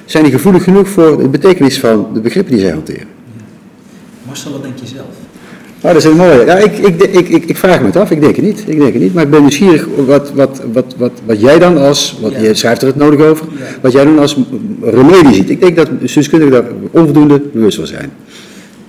[0.06, 3.08] zijn die gevoelig genoeg voor de betekenis van de begrippen die zij hanteren?
[4.26, 5.21] Marcel, wat denk je zelf?
[5.84, 6.46] Oh, dat is een mooie.
[6.46, 8.60] Ja, ik, ik, ik, ik, ik vraag me het af, ik denk het niet.
[8.68, 9.14] Ik denk het niet.
[9.14, 12.40] Maar ik ben nieuwsgierig wat, wat, wat, wat, wat jij dan als, wat, Ja.
[12.40, 13.46] je schrijft er het nodig over,
[13.82, 14.38] wat jij dan als
[14.82, 15.50] remedie ziet.
[15.50, 18.12] Ik denk dat bestuurskundigen daar onvoldoende bewust van zijn.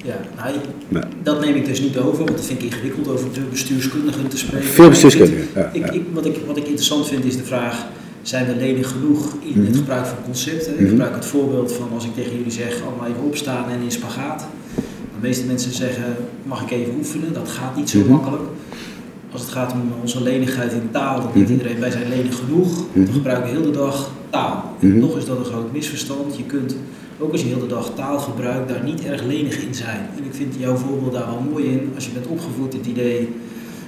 [0.04, 0.54] Ja, nou,
[0.88, 1.08] Ja.
[1.22, 4.38] dat neem ik dus niet over, want dat vind ik ingewikkeld over de bestuurskundigen te
[4.38, 4.66] spreken.
[4.66, 7.86] Veel bestuurskundigen, ja, ik, ik, wat, ik, wat ik interessant vind is de vraag,
[8.22, 9.78] zijn we lenig genoeg in het Mhm.
[9.78, 10.72] gebruik van concepten?
[10.72, 10.88] Ik Mhm.
[10.88, 14.46] gebruik het voorbeeld van als ik tegen jullie zeg, allemaal even opstaan en in spagaat.
[15.22, 17.32] De meeste mensen zeggen, mag ik even oefenen?
[17.32, 18.10] Dat gaat niet zo Mhm.
[18.10, 18.42] makkelijk.
[19.32, 21.58] Als het gaat om onze lenigheid in taal, dan denkt Mhm.
[21.58, 22.84] iedereen, wij zijn lenig genoeg.
[22.92, 23.06] Mhm.
[23.06, 24.74] We gebruiken heel de dag taal.
[24.80, 26.36] En toch is dat een groot misverstand.
[26.36, 26.76] Je kunt,
[27.18, 30.00] ook als je heel de dag taal gebruikt, daar niet erg lenig in zijn.
[30.16, 31.90] En ik vind jouw voorbeeld daar wel mooi in.
[31.94, 33.28] Als je bent opgevoed in het idee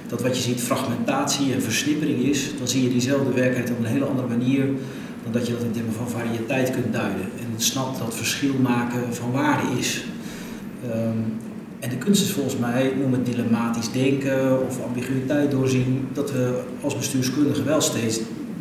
[0.07, 3.91] dat wat je ziet fragmentatie en versnippering is, dan zie je diezelfde werkelijkheid op een
[3.91, 4.65] hele andere manier
[5.23, 7.25] dan dat je dat in termen van variëteit kunt duiden.
[7.39, 10.05] En snapt dat verschil maken van waarde is.
[10.83, 11.17] Ehm,
[11.79, 16.59] en de kunst is volgens mij, noem het dilematisch denken of ambiguïteit doorzien, dat we
[16.81, 18.19] als bestuurskundigen wel steeds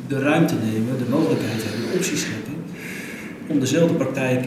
[0.09, 2.53] de ruimte nemen, de mogelijkheid hebben, de opties scheppen,
[3.47, 4.45] om dezelfde praktijk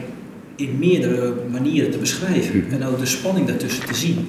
[0.55, 2.65] in meerdere manieren te beschrijven.
[2.71, 4.27] En ook de spanning daartussen te zien.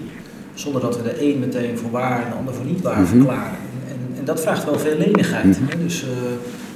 [0.54, 3.06] Zonder dat we de een meteen voor waar en de ander voor niet waar Mhm.
[3.06, 3.58] verklaren.
[3.88, 5.60] En, en dat vraagt wel veel lenigheid.
[5.60, 5.70] Mhm.
[5.70, 5.82] Hè?
[5.84, 6.08] Dus, eh,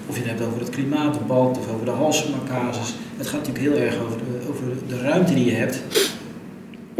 [0.07, 2.95] of je het hebt over het klimaatdebat of over de Halsema-casus.
[3.17, 5.83] Het gaat natuurlijk heel erg over de, over de ruimte die je hebt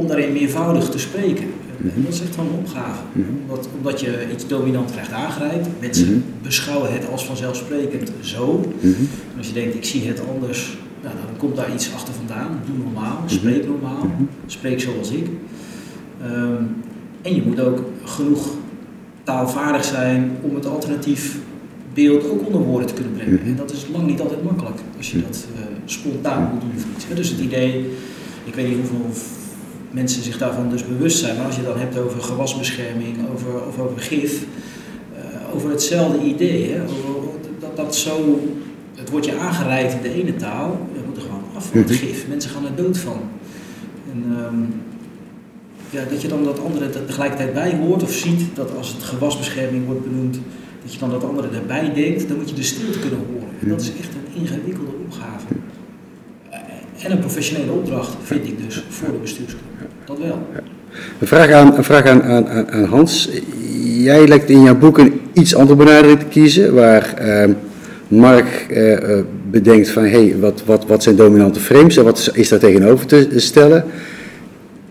[0.03, 1.45] om daarin meervoudig te spreken.
[1.45, 2.03] En Mhm.
[2.05, 3.03] dat is echt wel een opgave.
[3.13, 3.29] Mhm.
[3.49, 5.69] Omdat, omdat je iets dominant krijgt aangrijpt.
[5.81, 6.21] Mensen Mhm.
[6.43, 8.61] beschouwen het als vanzelfsprekend zo.
[8.83, 12.59] En als je denkt, ik zie het anders, nou, dan komt daar iets achter vandaan.
[12.67, 14.07] Doe normaal, spreek normaal,
[14.47, 15.27] spreek zoals ik.
[16.23, 16.63] Ehm,
[17.23, 18.49] en je moet ook genoeg
[19.23, 21.37] taalvaardig zijn om het alternatief
[21.95, 23.41] beeld ook onder woorden te kunnen brengen.
[23.45, 26.71] En dat is lang niet altijd makkelijk als je dat eh, spontaan moet doen.
[26.77, 27.15] of iets.
[27.15, 27.91] Dus het idee,
[28.45, 29.07] ik weet niet hoeveel
[29.93, 33.79] mensen zich daarvan dus bewust zijn, maar als je dan hebt over gewasbescherming over, of
[33.79, 34.45] over gif,
[35.17, 38.41] eh, over hetzelfde idee, hè, over, dat, dat zo,
[38.95, 41.89] het wordt je aangereikt in de ene taal, dat moet er gewoon af van het
[41.91, 41.99] Mhm.
[41.99, 42.29] gif.
[42.29, 43.21] Mensen gaan er dood van.
[44.13, 44.61] En, ehm,
[45.91, 49.03] ja, dat je dan dat andere er tegelijkertijd bij hoort of ziet, dat als het
[49.03, 50.39] gewasbescherming wordt benoemd,
[50.83, 53.49] dat je dan dat andere erbij denkt, dan moet je de stilte kunnen horen.
[53.61, 55.47] En dat is echt een ingewikkelde opgave.
[57.05, 59.65] En een professionele opdracht, vind ik dus, voor de bestuurskunde.
[60.05, 60.39] Dat wel.
[61.19, 63.29] Een vraag aan, een vraag aan, aan, aan- Hans.
[63.85, 67.51] Jij lijkt in jouw boek een iets andere benadering te kiezen, waar ehm,
[68.09, 72.31] Mark eh, eh, bedenkt van, hé, hey, wat, wat, wat zijn dominante frames en wat
[72.35, 73.85] is daar tegenover te stellen?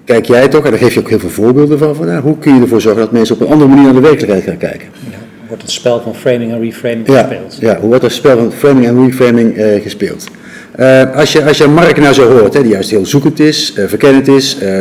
[0.05, 2.55] Kijk jij toch, en daar geef je ook heel veel voorbeelden van vandaan, hoe kun
[2.55, 4.87] je ervoor zorgen dat mensen op een andere manier naar de werkelijkheid gaan kijken?
[5.11, 7.57] Ja, wordt het spel van framing en reframing Ja, gespeeld.
[7.59, 10.27] ja, hoe wordt dat spel van framing en reframing eh, gespeeld?
[10.75, 13.73] Eh, als, je, als je Mark nou zo hoort, hè, die juist heel zoekend is,
[13.75, 14.79] eh, verkennend is, eh,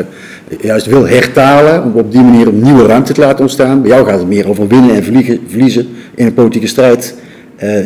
[0.61, 3.83] juist wil hertalen, om op die manier een nieuwe ruimte te laten ontstaan.
[3.83, 7.15] Bij jou gaat het meer over winnen en verliezen, verliezen in een politieke strijd,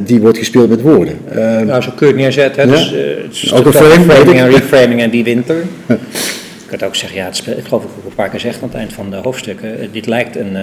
[0.04, 1.18] die wordt gespeeld met woorden.
[1.66, 2.62] Nou, zo kun je het neerzetten.
[2.62, 2.68] Hè?
[2.68, 2.80] Ja.
[2.80, 4.44] Dus, het is Ook een toch frame, weet framing ik.
[4.44, 5.56] en reframing en die winter.
[6.74, 8.54] Ik kan ook zeggen, ja, het ik geloof dat ik ook een paar keer zeg
[8.62, 9.78] aan het eind van de hoofdstukken.
[9.80, 10.62] eh, Dit lijkt een, eh,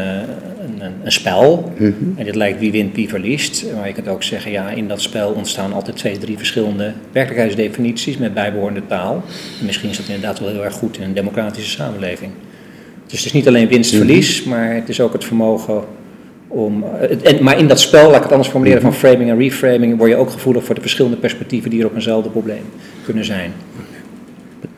[0.66, 1.72] een, een, een spel.
[1.78, 1.94] mhm.
[2.16, 3.66] En dit lijkt wie wint, wie verliest.
[3.76, 8.18] Maar je kunt ook zeggen, ja, in dat spel ontstaan altijd twee, drie verschillende werkelijkheidsdefinities
[8.18, 9.24] met bijbehorende taal.
[9.60, 12.32] En misschien is dat inderdaad wel heel erg goed in een democratische samenleving.
[13.08, 15.84] Dus het is niet alleen winst-verlies, maar het is ook het vermogen
[16.48, 16.84] om.
[16.84, 19.38] eh, het- en, maar in dat spel, laat ik het anders formuleren, van framing en
[19.38, 22.64] reframing, word je ook gevoelig voor de verschillende perspectien die er op eenzelfde probleem
[23.06, 23.52] kunnen zijn.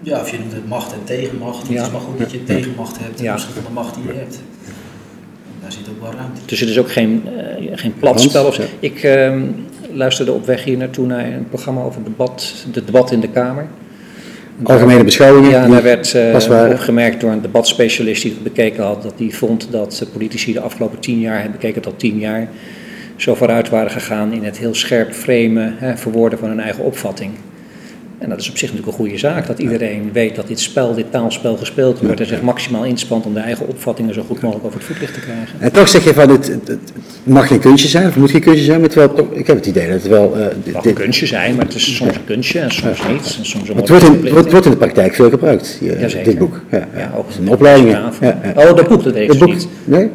[0.03, 1.67] Ja, of je noemt het macht en tegenmacht.
[1.67, 1.73] Ja.
[1.73, 3.33] Het is maar goed dat je tegenmacht hebt ten Ja.
[3.33, 4.35] opzichte van de macht die je hebt.
[4.35, 6.41] En daar zit ook wel ruimte.
[6.45, 8.45] Dus het is ook geen, eh, geen plat spel.
[8.45, 8.59] Of.
[8.79, 9.41] Ik ehm,
[9.93, 13.67] luisterde op weg hier naartoe naar een programma over debat, het debat in de Kamer.
[14.63, 15.49] Algemene beschouwingen.
[15.49, 16.71] Ja, daar werd eh, waren.
[16.71, 20.59] opgemerkt door een debatspecialist die het bekeken had, dat die vond dat de politici de
[20.59, 22.47] afgelopen tien jaar, hij bekeken het al tien jaar,
[23.15, 27.31] zo vooruit waren gegaan in het heel scherp framen, hè, verwoorden van hun eigen opvatting.
[28.23, 30.95] En dat is op zich natuurlijk een goede zaak, dat iedereen weet dat dit spel,
[30.95, 34.65] dit taalspel gespeeld wordt en zich maximaal inspant om de eigen opvattingen zo goed mogelijk
[34.65, 35.55] over het voetlicht te krijgen.
[35.59, 36.79] En toch zeg je van, het, het, het
[37.23, 39.85] mag geen kunstje zijn, of moet geen kunstje zijn, maar terwijl, ik heb het idee
[39.87, 40.35] dat het wel...
[40.37, 43.35] eh, Het mag een kunstje zijn, maar het is soms een kunstje en soms niet.
[43.39, 45.99] En soms een het wordt in, mooie wordt, wordt in de praktijk veel gebruikt, hier,
[45.99, 46.25] Jazeker.
[46.25, 46.61] dit boek.
[46.71, 48.11] Ja, Ja, ook in opleidingen.
[48.21, 48.33] Ja.
[48.55, 49.67] Oh, dat boek, dat weet ik niet.
[49.85, 50.09] nee?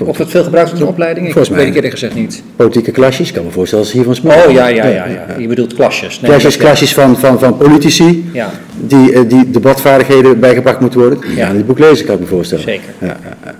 [0.00, 1.28] Of het veel gebruikt wordt in opleidingen?
[1.28, 1.68] Ik Volgens weet mij.
[1.70, 2.42] ik eerlijk gezegd niet.
[2.56, 4.46] Politieke klasjes, ik kan me voorstellen als hiervan spreken.
[4.46, 5.26] Oh ja, ja, ja, ja.
[5.38, 6.20] Je bedoelt klasjes.
[6.20, 11.18] Nee, Klasjes, klasjes van, van, van politici, Ja, die, eh, die debatvaardigheden bijgebracht moeten worden.
[11.36, 12.64] Ja, dit boek lezen kan ik me voorstellen.
[12.64, 12.88] zeker.
[13.00, 13.06] Ja,
[13.44, 13.54] ja,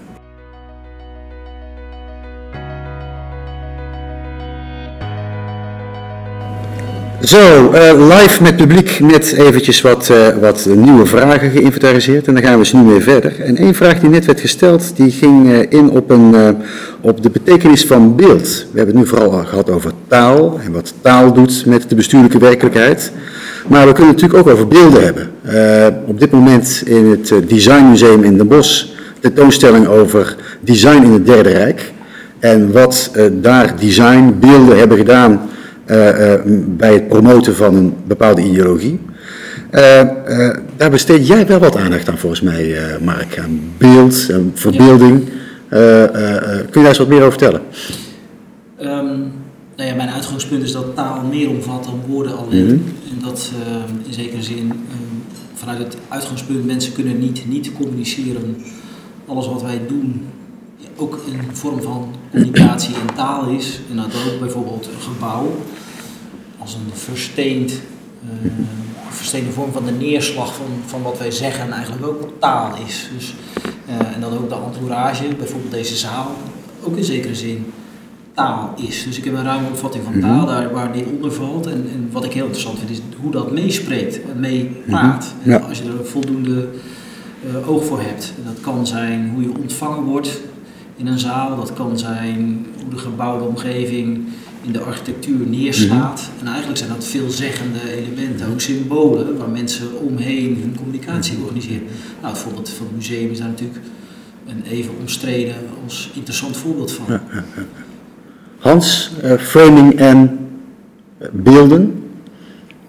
[7.26, 12.42] Zo, uh, live met publiek net eventjes wat, uh, wat nieuwe vragen geïnventariseerd en daar
[12.42, 13.40] gaan we eens nu mee verder.
[13.40, 16.56] En één vraag die net werd gesteld, die ging uh, in op, een,
[17.00, 18.66] op de betekenis van beeld.
[18.72, 22.38] We hebben het nu vooral gehad over taal en wat taal doet met de bestuurlijke
[22.38, 23.12] werkelijkheid.
[23.66, 25.30] Maar we kunnen het natuurlijk ook over beelden hebben.
[26.06, 28.84] op dit moment in het Designmuseum in Den Bosch
[29.20, 31.92] tentoonstelling over design in het Derde Rijk.
[32.38, 35.40] En wat daar designbeelden hebben gedaan
[36.66, 39.00] bij het promoten van een bepaalde ideologie.
[39.72, 40.02] Uh,
[40.76, 45.24] daar besteed jij wel wat aandacht aan volgens mij, Mark, aan beeld, aan verbeelding.
[45.68, 47.60] kun je daar eens wat meer over vertellen?
[48.80, 49.32] Um,
[49.76, 52.64] nou ja, mijn uitgangspunt is dat taal meer omvat dan woorden alleen.
[52.64, 52.84] Mm -hmm.
[53.10, 53.52] En dat
[54.06, 55.22] in zekere zin, um,
[55.54, 58.56] vanuit het uitgangspunt, mensen kunnen niet, niet communiceren.
[59.26, 60.26] Alles wat wij doen
[60.96, 63.80] ook een vorm van communicatie in taal is.
[63.90, 65.56] En dat ook bijvoorbeeld een gebouw
[66.58, 68.50] als een versteend, uh,
[69.08, 73.08] versteende vorm van de neerslag van, van wat wij zeggen eigenlijk ook taal is.
[73.14, 73.34] Dus,
[73.88, 76.30] uh, en dat ook de entourage, bijvoorbeeld deze zaal,
[76.82, 77.72] ook in zekere zin
[78.34, 79.04] taal is.
[79.04, 80.46] Dus ik heb een ruime opvatting van taal mhm.
[80.46, 81.66] daar waar dit onder valt.
[81.66, 85.34] En, en, wat ik heel interessant vind is hoe dat meespreekt en meepraat.
[85.40, 85.50] Mhm.
[85.50, 85.56] Ja.
[85.58, 86.68] Als je er voldoende
[87.46, 88.32] uh, oog voor hebt.
[88.44, 90.40] Dat kan zijn hoe je ontvangen wordt
[90.96, 94.24] in een zaal, dat kan zijn hoe de gebouwde omgeving
[94.62, 96.20] in de architectuur neerslaat.
[96.20, 96.40] Mhm.
[96.40, 101.42] En eigenlijk zijn dat veelzeggende elementen, ook symbolen, waar mensen omheen hun communicatie mhm.
[101.42, 101.86] organiseren.
[102.20, 103.80] Nou, het voorbeeld van het museum is daar natuurlijk
[104.46, 105.54] een even omstreden
[105.84, 107.20] als interessant voorbeeld van.
[108.58, 110.38] Hans, uh, framing en
[111.32, 112.05] beelden.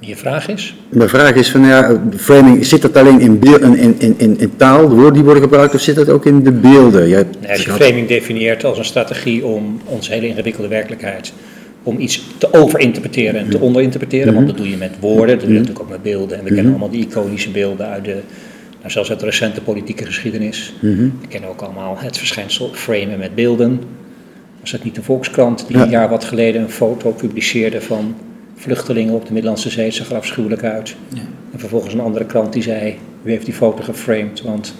[0.08, 0.76] Je vraag is?
[0.90, 4.56] Mijn vraag is van ja, framing, zit dat alleen in, beeld, in, in, in, in
[4.56, 7.10] taal, de woorden die worden gebruikt, of zit dat ook in de beelden?
[7.10, 11.34] Jij, als je framing definieert als een strategie om onze hele ingewikkelde werkelijkheid
[11.84, 14.34] om iets te overinterpreteren en te onderinterpreteren.
[14.34, 16.38] Want dat doe je met woorden, dat doe je natuurlijk ook met beelden.
[16.38, 18.18] En we kennen allemaal die iconische beelden uit de,
[18.78, 20.74] nou, zelfs uit de recente politieke geschiedenis.
[20.82, 23.80] We kennen ook allemaal het verschijnsel framen met beelden.
[24.62, 28.16] Was het niet de Volkskrant die een jaar wat geleden een foto publiceerde van
[28.58, 29.86] vluchtelingen op de Middellandse Zee?
[29.86, 30.96] Het zag er afschuwelijk uit.
[31.14, 31.22] Ja.
[31.52, 34.74] En vervolgens een andere krant die zei, u heeft die foto geframed, want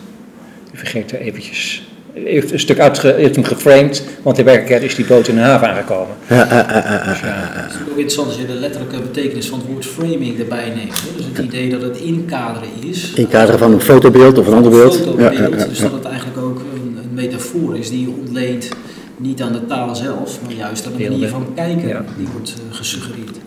[0.74, 1.88] u vergeet er eventjes
[2.24, 5.42] heeft een stuk uit, heeft hem geframed, want in werkelijkheid is die boot in de
[5.42, 6.16] haven aangekomen.
[6.28, 6.66] Ja, ja.
[6.68, 11.04] Het is ook interessant als je de letterlijke betekenis van het woord framing erbij neemt.
[11.16, 13.14] Dus het idee dat het inkaderen is.
[13.14, 14.98] Inkaderen van een fotobeeld of een ander beeld.
[14.98, 18.70] Fotobeeld, dus dat het eigenlijk ook een, een metafoor is die je ontleent
[19.18, 22.76] niet aan de taal zelf, maar juist aan de manier van kijken die wordt uh,
[22.76, 23.38] gesuggereerd.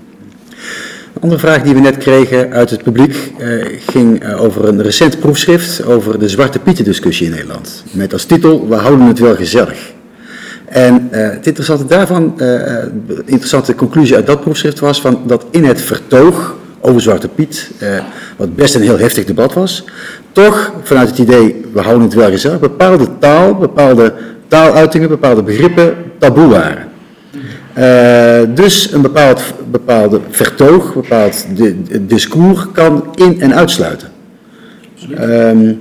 [1.14, 4.82] Een andere vraag die we net kregen uit het publiek uh, ging uh, over een
[4.82, 7.84] recent proefschrift over de Zwarte Pieten discussie in Nederland.
[7.90, 9.78] Met als titel, we houden het wel gezellig.
[10.64, 15.64] En uh, het interessante daarvan, de interessante conclusie uit dat proefschrift was van dat in
[15.64, 17.70] het vertoog over Zwarte Piet,
[18.36, 19.84] wat best een heel heftig debat was,
[20.32, 24.14] toch vanuit het idee, we houden het wel gezellig, bepaalde taal, bepaalde
[24.48, 26.89] taaluitingen, bepaalde begrippen taboe waren.
[27.78, 31.46] Uh, dus een bepaald, bepaalde vertoog, een bepaald
[32.00, 34.08] discours kan in- en uitsluiten.
[35.20, 35.80] Um,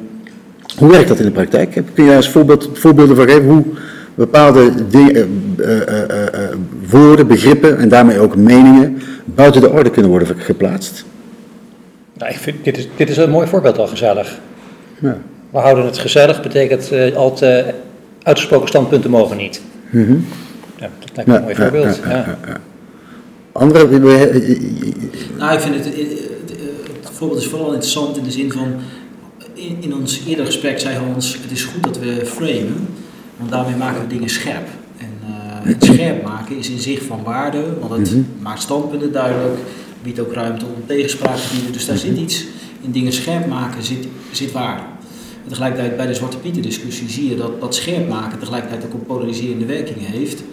[0.78, 1.72] hoe werkt dat in de praktijk?
[1.72, 3.66] Kun je daar eens voorbeeld, voorbeelden van geven hoe
[4.16, 5.86] bepaalde dingen, uh, uh,
[6.90, 11.06] woorden, begrippen en daarmee ook meningen buiten de orde kunnen worden geplaatst?
[12.14, 14.40] Nou, ik vind, dit, is, dit is een mooi voorbeeld al gezellig.
[15.00, 15.18] Ja.
[15.50, 17.74] We houden het gezellig, betekent al te
[18.24, 19.62] uitgesproken standpunten mogen niet.
[19.90, 20.26] Mm -hmm.
[20.80, 22.00] Ja, dat lijkt me een mooi voorbeeld.
[22.06, 22.38] Ja,
[23.52, 24.00] Andere?
[25.38, 28.74] Nou, ik vind het, het, voorbeeld is vooral interessant in de zin van,
[29.54, 32.88] in, in ons eerder gesprek zei Hans, het is goed dat we framen,
[33.38, 34.68] want daarmee maken we dingen scherp.
[34.98, 35.30] En uh,
[35.74, 38.42] het scherp maken is in zich van waarde, want het mm -hmm.
[38.42, 39.60] maakt standpunten duidelijk,
[40.02, 41.72] biedt ook ruimte om tegenspraak te bieden.
[41.72, 42.46] Dus daar zit iets
[42.82, 44.84] in dingen scherp maken, zit, zit waarde.
[45.44, 48.94] En tegelijkertijd bij de Zwarte Pieten discussie zie je dat dat scherp maken tegelijkertijd ook
[48.94, 50.44] een polariserende werking heeft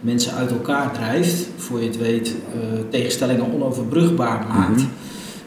[0.00, 4.76] mensen uit elkaar drijft, voor je het weet, uh, tegenstellingen onoverbrugbaar maakt.
[4.76, 4.86] Mhm.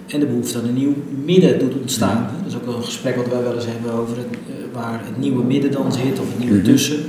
[0.08, 0.94] En de behoefte aan een nieuw
[1.26, 2.30] midden doet ontstaan.
[2.44, 5.18] Dat is ook een gesprek wat wij wel eens hebben over het, uh, waar het
[5.18, 6.66] nieuwe midden dan zit, of het nieuwe mhm.
[6.66, 7.00] tussen.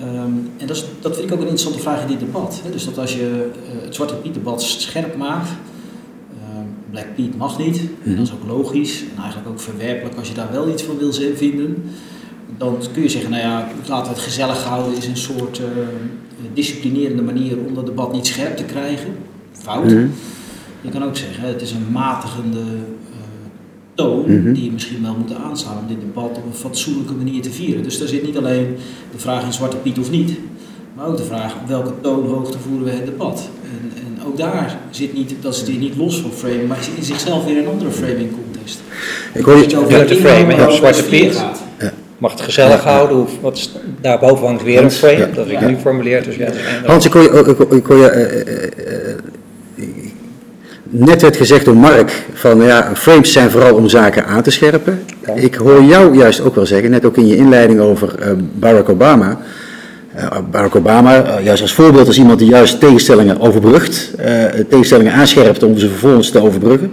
[0.00, 2.60] Um, en dat, is, dat vind ik ook een interessante vraag in dit debat.
[2.64, 2.70] Hè?
[2.70, 7.58] Dus dat als je uh, het Zwarte Piet debat scherp maakt, ehm, Black Piet mag
[7.58, 8.16] niet, en mhm.
[8.16, 11.12] dat is ook logisch en eigenlijk ook verwerpelijk als je daar wel iets van wil
[11.12, 11.84] vinden.
[12.58, 15.60] Dan kun je zeggen, nou ja, laten we het gezellig houden, is een soort
[16.54, 19.08] disciplinerende manier om dat debat niet scherp te krijgen.
[19.52, 19.84] Fout.
[19.84, 20.06] Mhm.
[20.80, 23.16] Je kan ook zeggen, het is een matigende uh,
[23.94, 24.52] toon mhm.
[24.52, 27.82] die je misschien wel moet aanslaan om dit debat op een fatsoenlijke manier te vieren.
[27.82, 28.76] Dus daar zit niet alleen
[29.12, 30.38] de vraag in Zwarte Piet of niet,
[30.96, 33.48] Maar ook de vraag op welke toonhoogte voeren we het debat.
[33.62, 37.44] En, en ook daar zit niet, dat zit niet los van framing, maar in zichzelf
[37.44, 38.80] weer een andere framing context.
[39.34, 41.34] Ik hoor Dat je je, over de framing, over Zwarte Piet.
[41.34, 41.62] gaat.
[42.24, 43.22] Mag het gezellig houden?
[43.22, 45.26] Of wat is, daarboven hangt weer een frame, ja.
[45.34, 45.66] dat ik Ja.
[45.68, 46.22] nu formuleer.
[46.22, 46.48] Dus ja,
[46.86, 48.70] Hans, ik hoor je, ik hoor- je eh, eh,
[49.76, 49.84] eh,
[50.82, 55.04] net werd gezegd door Mark van ja, frames zijn vooral om zaken aan te scherpen.
[55.26, 55.32] Ja.
[55.34, 58.14] Ik hoor jou juist ook wel zeggen, net ook in je inleiding over
[58.58, 59.38] Barack Obama.
[60.50, 64.10] Barack Obama, juist als voorbeeld als iemand die juist tegenstellingen overbrugt,
[64.68, 66.92] tegenstellingen aanscherpt om ze vervolgens te overbruggen.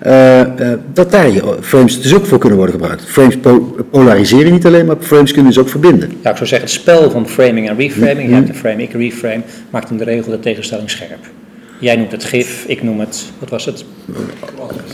[0.00, 3.04] Eh, eh, dat daar je frames dus ook voor kunnen worden gebruikt.
[3.04, 6.08] Frames po- polariseren niet alleen, maar frames kunnen dus ook verbinden.
[6.22, 8.92] Ja, ik zou zeggen, het spel van framing en reframing, je hebt een frame, ik
[8.92, 11.26] reframe, maakt in de regel de tegenstelling scherp.
[11.80, 13.84] Jij noemt het gif, ik noem het, wat was het?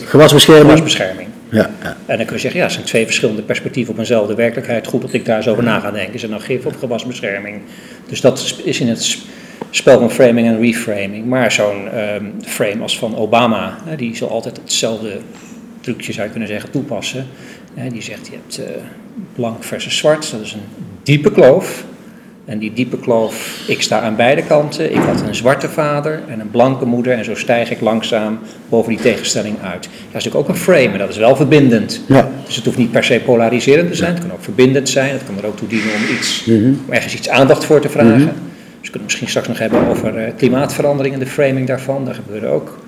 [0.04, 0.64] Gewasbescherming.
[0.64, 1.28] Gewasbescherming.
[1.50, 1.96] Ja, ja.
[2.06, 4.86] En dan kun je zeggen, ja, het zijn twee verschillende perspectieven op eenzelfde werkelijkheid.
[4.86, 6.14] Goed dat ik daar eens over na ga denken.
[6.14, 7.60] Is het nou gif of gewasbescherming?
[8.08, 9.18] Dus dat is in het
[9.76, 11.26] spel van framing en reframing.
[11.26, 15.16] Maar zo'n ehm, frame als van Obama, hè, die zal altijd hetzelfde
[15.80, 17.26] trucje, zou je kunnen zeggen, toepassen.
[17.74, 18.82] Hè, die zegt, je hebt eh,
[19.34, 20.60] blank versus zwart, dat is een
[21.02, 21.84] diepe kloof.
[22.44, 24.90] En die diepe kloof, ik sta aan beide kanten.
[24.90, 27.12] Ik had een zwarte vader en een blanke moeder.
[27.12, 29.82] En zo stijg ik langzaam boven die tegenstelling uit.
[29.82, 32.00] Dat is natuurlijk ook een frame, en dat is wel verbindend.
[32.08, 32.30] ja.
[32.46, 35.24] Dus het hoeft niet per se polariserend te zijn, het kan ook verbindend zijn, het
[35.24, 36.66] kan er ook toe dienen om, iets, Mhm.
[36.86, 38.18] om ergens iets aandacht voor te vragen.
[38.18, 38.26] Dus
[38.86, 42.14] we kunnen het misschien straks nog hebben over eh, klimaatverandering en de framing daarvan, daar
[42.14, 42.78] gebeuren ook.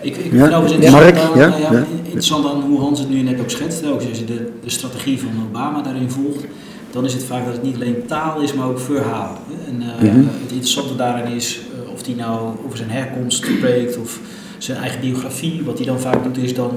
[0.00, 1.84] Ik, ik Ja, vind overigens Mark, interessant, aan, ja, nou ja.
[2.02, 3.86] interessant aan hoe Hans het nu net ook schetst.
[3.86, 6.44] Ook als je de, de strategie van Obama daarin volgt,
[6.90, 9.38] dan is het vaak dat het niet alleen taal is, maar ook verhaal.
[9.68, 10.16] En eh, Mhm.
[10.18, 14.20] het interessante daarin is uh, of hij nou over zijn herkomst spreekt of
[14.58, 15.62] zijn eigen biografie.
[15.64, 16.70] Wat hij dan vaak doet is dan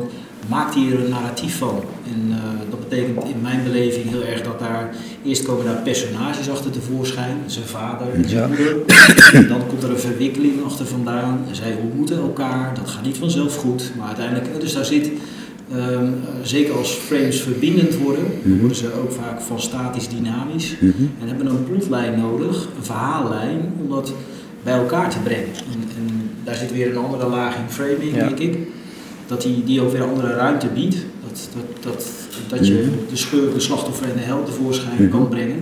[0.49, 1.83] maakt hij er een narratief van.
[2.13, 2.35] En uh,
[2.69, 7.37] dat betekent in mijn beleving heel erg dat daar eerst komen daar personages achter tevoorschijn.
[7.45, 8.47] Zijn vader en zijn Ja.
[8.47, 8.75] moeder.
[9.33, 11.45] En dan komt er een verwikkeling achter vandaan.
[11.51, 12.73] Zij ontmoeten elkaar.
[12.75, 13.91] Dat gaat niet vanzelf goed.
[13.97, 15.09] Maar uiteindelijk, dus daar zit,
[15.75, 18.59] um, zeker als frames verbindend worden, Mhm.
[18.59, 20.75] worden ze ook vaak van statisch dynamisch.
[20.79, 20.87] Mhm.
[21.21, 24.13] En hebben een plotlijn nodig, een verhaallijn, om dat
[24.63, 25.45] bij elkaar te brengen.
[25.71, 28.27] En, en daar zit weer een andere laag in framing, Ja.
[28.27, 28.57] denk ik.
[29.33, 30.95] Dat die, die ook weer andere ruimte biedt.
[31.27, 32.05] Dat, dat, dat,
[32.47, 32.89] dat je Mhm.
[33.09, 35.09] de schurk, de slachtoffer en de held tevoorschijn Mhm.
[35.09, 35.55] kan brengen.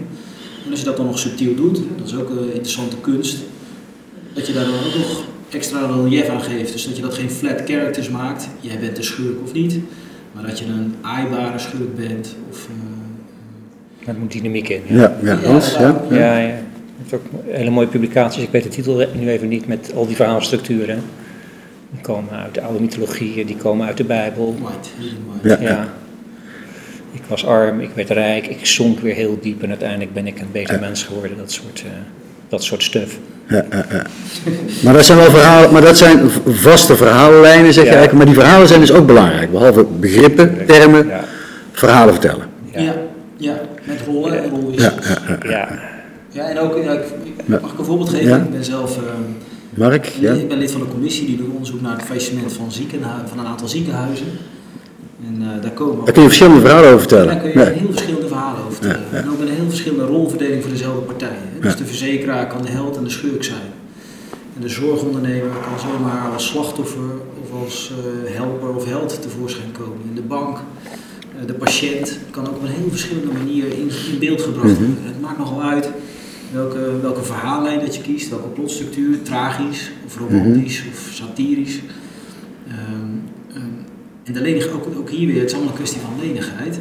[0.66, 3.38] En als je dat dan nog subtiel doet, dat is ook een interessante kunst,
[4.34, 6.72] dat je daar dan ook nog extra relief aan geeft.
[6.72, 9.80] Dus dat je dat geen flat characters maakt, jij bent de schurk of niet,
[10.34, 12.36] maar dat je een aaibare schurk bent.
[12.50, 12.68] Of,
[14.02, 14.82] uh, Er moet dynamiek in.
[14.88, 15.60] Ja, ja, ja.
[16.10, 16.60] Ja, ja.
[16.98, 20.16] Hebt ook hele mooie publicaties, ik weet de titel nu even niet, met al die
[20.16, 21.00] verhaalstructuren.
[21.92, 24.56] Die komen uit de oude mythologieën, die komen uit de Bijbel.
[25.44, 25.58] Ja.
[25.62, 25.88] Ja.
[27.12, 30.40] Ik was arm, ik werd rijk, ik zonk weer heel diep en uiteindelijk ben ik
[30.40, 30.80] een beter Ja.
[30.80, 31.38] mens geworden.
[31.38, 31.92] Dat soort, eh,
[32.50, 33.18] dat soort stuff.
[33.48, 34.02] Ja, ja, ja.
[34.84, 37.96] Maar dat zijn wel verhalen, maar dat zijn vaste verhaallijnen, zeg je Ja.
[37.96, 38.14] eigenlijk.
[38.26, 39.52] Maar die verhalen zijn dus ook belangrijk.
[39.52, 41.24] Behalve begrippen, termen, Ja.
[41.72, 42.46] verhalen vertellen.
[42.72, 42.94] Ja.
[43.38, 43.60] Ja.
[43.84, 44.94] met rollen en rolwissels.
[45.08, 45.68] Ja, ja, ja.
[46.30, 46.50] Ja.
[46.50, 46.88] en ook, ik,
[47.62, 48.28] mag ik een voorbeeld geven?
[48.30, 48.36] Ja.
[48.38, 49.06] Ik ben zelf ehm,
[49.76, 50.32] Mark, ja.
[50.34, 52.72] ik ben lid van een commissie die doet onderzoek naar het faillissement van,
[53.26, 54.26] van een aantal ziekenhuizen.
[55.28, 57.52] En eh, daar komen Daar kun je verschillende verhalen over Daar vertellen.
[57.54, 59.00] kun je heel verschillende verhalen over vertellen.
[59.12, 59.24] Ja, ja.
[59.24, 61.50] En ook een heel verschillende rolverdeling voor dezelfde partijen.
[61.62, 63.70] Dus de verzekeraar kan de held en de schurk zijn.
[64.56, 67.10] En de zorgondernemer kan zomaar als slachtoffer
[67.44, 69.98] of als eh, helper of held tevoorschijn komen.
[70.10, 70.58] En de bank,
[71.40, 74.84] eh, de patiënt kan ook op een heel verschillende manier in, in beeld gebracht Mhm.
[74.84, 75.04] worden.
[75.06, 75.90] Het maakt nogal uit
[76.54, 81.80] welke, welke verhaallijn dat je kiest, welke plotstructuur, tragisch of romantisch of satirisch.
[82.68, 82.78] Ehm,
[83.54, 83.66] ehm,
[84.24, 86.80] en de lenig, ook, ook hier weer, het is allemaal een kwestie van lenigheid.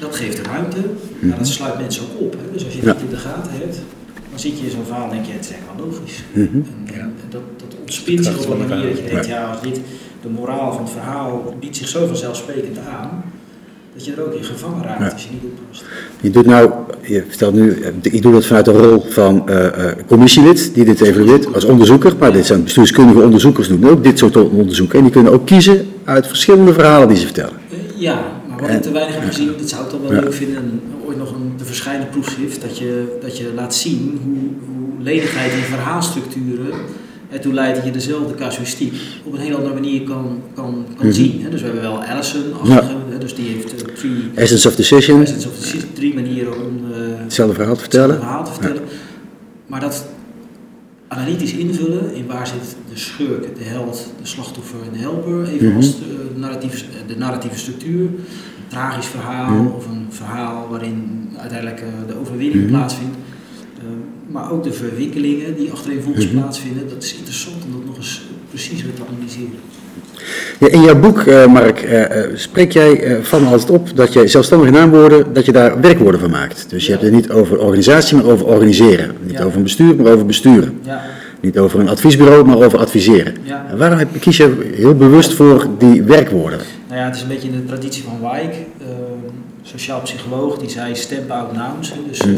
[0.00, 0.80] Dat geeft ruimte,
[1.18, 2.32] maar dat sluit mensen ook op.
[2.32, 2.52] Hè.
[2.52, 2.92] Dus als je Ja.
[2.92, 3.80] dit in de gaten hebt,
[4.30, 6.22] dan zit je in zo'n verhaal en denk je, het is echt wel logisch.
[6.32, 6.42] Mhm.
[6.44, 7.00] En, Ja.
[7.00, 9.80] en dat, dat ontspint zich op een manier dat je denkt, ja, als dit,
[10.22, 13.24] de moraal van het verhaal biedt zich zo vanzelfsprekend aan,
[13.98, 15.10] dat je er ook in gevangen raakt Ja.
[15.12, 15.84] als je niet oppast.
[16.20, 16.70] Je doet nou,
[17.02, 21.00] je vertelt nu, eh, ik doe dat vanuit de rol van eh, commissielid die dit
[21.00, 22.12] evalueert als onderzoeker.
[22.18, 24.96] Maar dit zijn bestuurskundige onderzoekers doen ook dit soort onderzoeken.
[24.98, 27.52] En die kunnen ook kiezen uit verschillende verhalen die ze vertellen.
[27.96, 30.20] Ja, maar wat ik te weinig heb gezien, dat zou ik dan wel Ja.
[30.20, 34.20] leuk vinden, en ooit nog een te verschijnen proefschrift, dat je, dat je laat zien
[34.24, 36.72] hoe, hoe lenigheid in verhaalstructuren
[37.30, 38.94] ertoe leidt dat je dezelfde casuïstiek
[39.24, 41.14] op een heel andere manier kan, kan, kan Mhm.
[41.14, 41.46] zien.
[41.50, 42.80] Dus we hebben wel Allison, hè,
[43.18, 46.98] dus die heeft eh, drie, Essence of Decision, essence of the- drie manieren om eh,
[47.22, 48.16] hetzelfde verhaal te vertellen.
[48.16, 48.82] verhaal te vertellen.
[49.66, 50.06] Maar dat
[51.08, 55.96] analytisch invullen in waar zit de schurk, de held, de slachtoffer en de helper, evenals
[55.98, 56.08] Mhm.
[56.34, 58.18] de, narratieve, de narratieve structuur, een
[58.68, 59.66] tragisch verhaal Mhm.
[59.74, 62.68] of een verhaal waarin uiteindelijk eh, de overwinning Mhm.
[62.72, 63.16] plaatsvindt.
[63.78, 63.84] Eh,
[64.30, 66.88] maar ook de verwikkelingen die achtereenvolgens plaatsvinden.
[66.88, 69.58] Dat is interessant om dat nog eens preciezer te analyseren.
[70.58, 74.12] Ja, in jouw boek, eh, Mark, eh, eh, spreek jij eh, van altijd op dat
[74.12, 76.66] je zelfstandige naamwoorden, dat je daar werkwoorden van maakt.
[76.68, 76.98] Dus je Ja.
[76.98, 79.10] hebt het niet over organisatie, maar over organiseren.
[79.22, 79.44] Niet Ja.
[79.44, 80.78] over een bestuur, maar over besturen.
[80.82, 81.02] Ja,
[81.40, 83.34] Niet over een adviesbureau, maar over adviseren.
[83.42, 83.66] ja.
[83.70, 86.58] En waarom heb- kies je heel bewust voor die werkwoorden?
[86.88, 88.86] Nou ja, het is een beetje in de traditie van Weik, eh,
[89.62, 91.92] sociaal psycholoog, die zei stamp out nouns.
[92.08, 92.28] Dus Hm.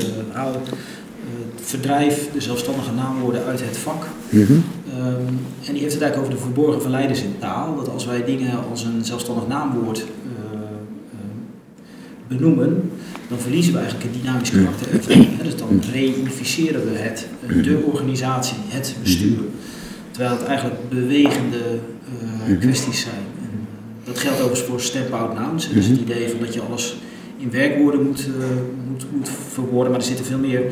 [1.71, 4.07] Verdrijf de zelfstandige naamwoorden uit het vak.
[4.29, 4.53] Mhm.
[4.97, 5.27] Ehm,
[5.67, 7.77] en die heeft het eigenlijk over de verborgen verleiders in taal.
[7.77, 10.05] Dat als wij dingen als een zelfstandig naamwoord eh,
[11.13, 11.19] eh,
[12.29, 12.91] benoemen,
[13.29, 15.27] dan verliezen we eigenlijk het dynamisch karakter ervan.
[15.39, 19.39] Hè, Dus dan reïnificeren we het, eh, de organisatie, het bestuur.
[20.11, 21.79] Terwijl het eigenlijk bewegende
[22.61, 23.25] kwesties zijn.
[23.43, 23.67] En,
[24.05, 25.73] dat geldt overigens voor stamp-out nouns.
[25.73, 26.97] Dus het idee van dat je alles
[27.37, 28.29] in werkwoorden moet,
[28.89, 29.91] moet, moet verwoorden.
[29.91, 30.63] Maar er zitten veel meer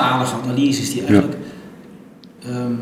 [0.00, 1.36] talige analyses die eigenlijk,
[2.42, 2.72] ehm,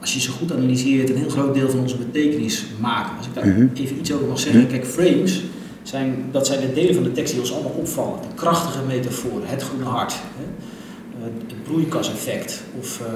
[0.00, 3.16] als je ze goed analyseert, een heel groot deel van onze betekenis maken.
[3.16, 3.66] Als ik daar Mhm.
[3.74, 4.66] even iets over mag zeggen.
[4.66, 5.42] Kijk, frames,
[5.82, 8.20] zijn, dat zijn de delen van de tekst die ons allemaal opvallen.
[8.20, 10.44] De krachtige metaforen, het groene hart, hè?
[10.44, 13.06] Eh, het broeikaseffect of eh,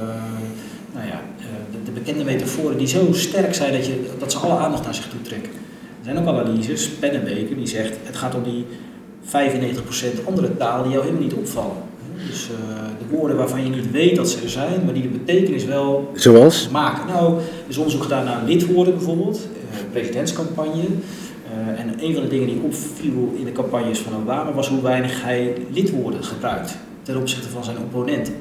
[0.94, 4.38] nou ja, eh, de, de bekende metaforen die zo sterk zijn dat, je, dat ze
[4.38, 5.50] alle aandacht naar zich toe trekken.
[5.98, 8.66] Er zijn ook analyses, Pennenbeker, die zegt het gaat om die
[9.22, 11.76] 95% andere taal die jou helemaal niet opvallen.
[12.26, 15.08] Dus eh, de woorden waarvan je niet weet dat ze er zijn, maar die de
[15.08, 16.68] betekenis wel Zoals?
[16.68, 17.06] maken.
[17.06, 20.82] Nou, er is onderzoek gedaan naar lidwoorden bijvoorbeeld, eh, presidentscampagne.
[20.82, 24.82] Eh, en een van de dingen die opviel in de campagnes van Obama was hoe
[24.82, 28.34] weinig hij lidwoorden gebruikt ten opzichte van zijn opponenten.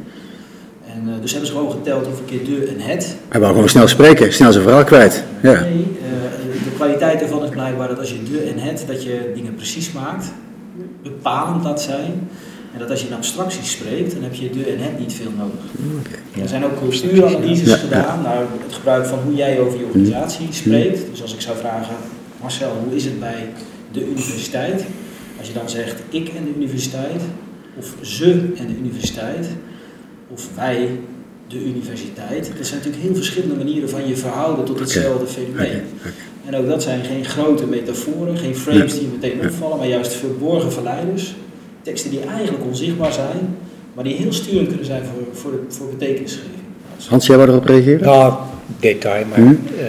[0.85, 3.15] En, dus hebben ze gewoon geteld hoeveel keer de en het.
[3.29, 5.23] Hij wou gewoon snel spreken, snel zijn verhaal kwijt.
[5.41, 5.59] Ja.
[5.59, 5.87] Nee,
[6.63, 9.91] de kwaliteit ervan is blijkbaar dat als je de en het, dat je dingen precies
[9.91, 10.25] maakt,
[11.03, 12.29] bepalend laat zijn.
[12.73, 15.31] En dat als je in abstracties spreekt, dan heb je de en het niet veel
[15.37, 15.59] nodig.
[16.41, 20.47] Er zijn ook cultuuranalyses Ja, gedaan naar het gebruik van hoe jij over je organisatie
[20.51, 20.99] spreekt.
[21.11, 21.95] Dus als ik zou vragen,
[22.41, 23.49] Marcel, hoe is het bij
[23.91, 24.83] de universiteit?
[25.39, 27.21] Als je dan zegt ik en de universiteit,
[27.77, 29.47] of ze en de universiteit,
[30.27, 30.89] of wij
[31.47, 32.51] de universiteit.
[32.57, 35.81] Dat zijn natuurlijk heel verschillende manieren van je verhouden tot hetzelfde fenomeen.
[36.45, 40.13] En ook dat zijn geen grote metaforen, geen frames die je meteen opvallen, maar juist
[40.13, 41.35] verborgen verleiders.
[41.89, 43.55] Teksten die eigenlijk onzichtbaar zijn,
[43.93, 46.53] maar die heel sturend kunnen zijn voor, voor, voor betekenisgeving.
[47.07, 48.01] Hans, jij wou erop reageren?
[48.05, 48.33] Nou,
[48.79, 49.47] detail, maar Hm?
[49.47, 49.85] eh,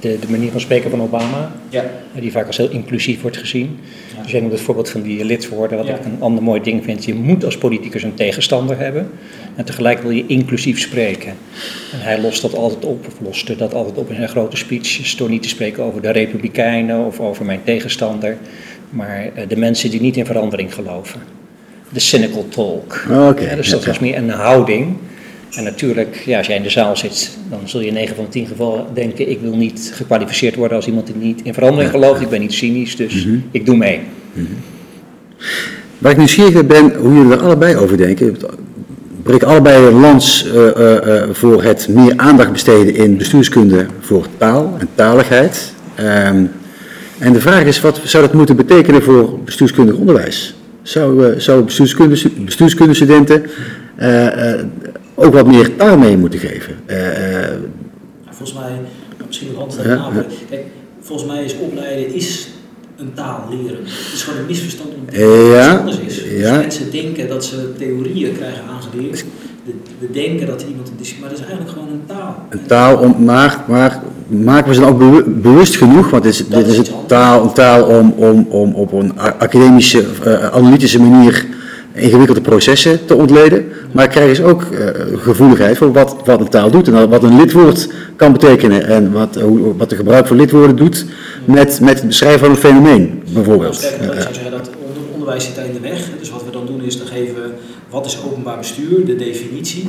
[0.00, 1.82] de, de manier van spreken van Obama, Ja,
[2.14, 3.78] eh, die vaak als heel inclusief wordt gezien.
[4.16, 4.22] Ja.
[4.22, 5.94] Dus jij noemt het voorbeeld van die lidwoorden, wat Ja.
[5.94, 7.04] ik een ander mooi ding vind.
[7.04, 9.10] Je moet als politicus een tegenstander hebben
[9.56, 11.32] en tegelijk wil je inclusief spreken.
[11.92, 15.16] En hij lost dat altijd op, of loste dat altijd op in zijn grote speeches,
[15.16, 18.36] door niet te spreken over de Republikeinen of over mijn tegenstander,
[18.92, 21.20] maar eh, de mensen die niet in verandering geloven.
[21.88, 23.04] De cynical talk.
[23.10, 24.96] Oké, Ja, dus dat was meer een houding.
[25.56, 28.24] En natuurlijk, ja, als jij in de zaal zit, dan zul je in 9 van
[28.24, 31.90] de 10 gevallen denken: ik wil niet gekwalificeerd worden als iemand die niet in verandering
[31.90, 32.20] gelooft.
[32.20, 33.36] Ik ben niet cynisch, dus Mhm.
[33.50, 34.00] ik doe mee.
[35.98, 38.36] Waar ik nieuwsgierig ben, hoe jullie er allebei over denken.
[39.22, 44.74] Breek allebei een lans eh, eh, voor het meer aandacht besteden in bestuurskunde voor taal
[44.78, 45.72] en taligheid.
[45.94, 46.44] Ehm,
[47.22, 50.54] en de vraag is, wat zou dat moeten betekenen voor bestuurskundig onderwijs?
[50.82, 53.50] Zou, eh, zou bestuurskunde, bestuurskundestudenten
[53.96, 54.64] eh, eh,
[55.14, 56.76] ook wat meer taal mee moeten geven?
[58.30, 58.80] Volgens mij,
[59.26, 60.64] misschien nog altijd Ja, ja, Kijk,
[61.00, 62.48] volgens mij is opleiden is
[62.96, 63.78] een taal leren.
[63.84, 66.22] Het is gewoon een misverstand om te denken dat Ja, het anders is.
[66.22, 66.56] Dus ja.
[66.56, 69.24] mensen denken dat ze theorieën krijgen aangeleerd.
[69.98, 72.36] We, denken dat iemand een discipline, maar dat is eigenlijk gewoon een taal.
[72.50, 76.10] Een taal, om, maar, maar maken we ze dan ook bewu- bewust genoeg?
[76.10, 80.04] Want dit is, dit is een taal, een taal om, om, om op een academische,
[80.24, 81.46] eh, analytische manier
[81.94, 83.64] ingewikkelde processen te ontleden.
[83.92, 84.86] Maar krijgen ze ook eh,
[85.16, 88.86] gevoeligheid voor wat, wat een taal doet en wat een lidwoord kan betekenen.
[88.86, 91.06] En wat, hoe, wat de gebruik van lidwoorden doet
[91.44, 93.74] met, met het beschrijven van een fenomeen, bijvoorbeeld.
[93.74, 95.98] Sterker nog, ik Eh, zou zeggen dat onder- onderwijs zit daar in de weg.
[96.18, 97.41] Dus wat we dan doen is, dan geven we
[97.92, 99.88] wat is openbaar bestuur, de definitie.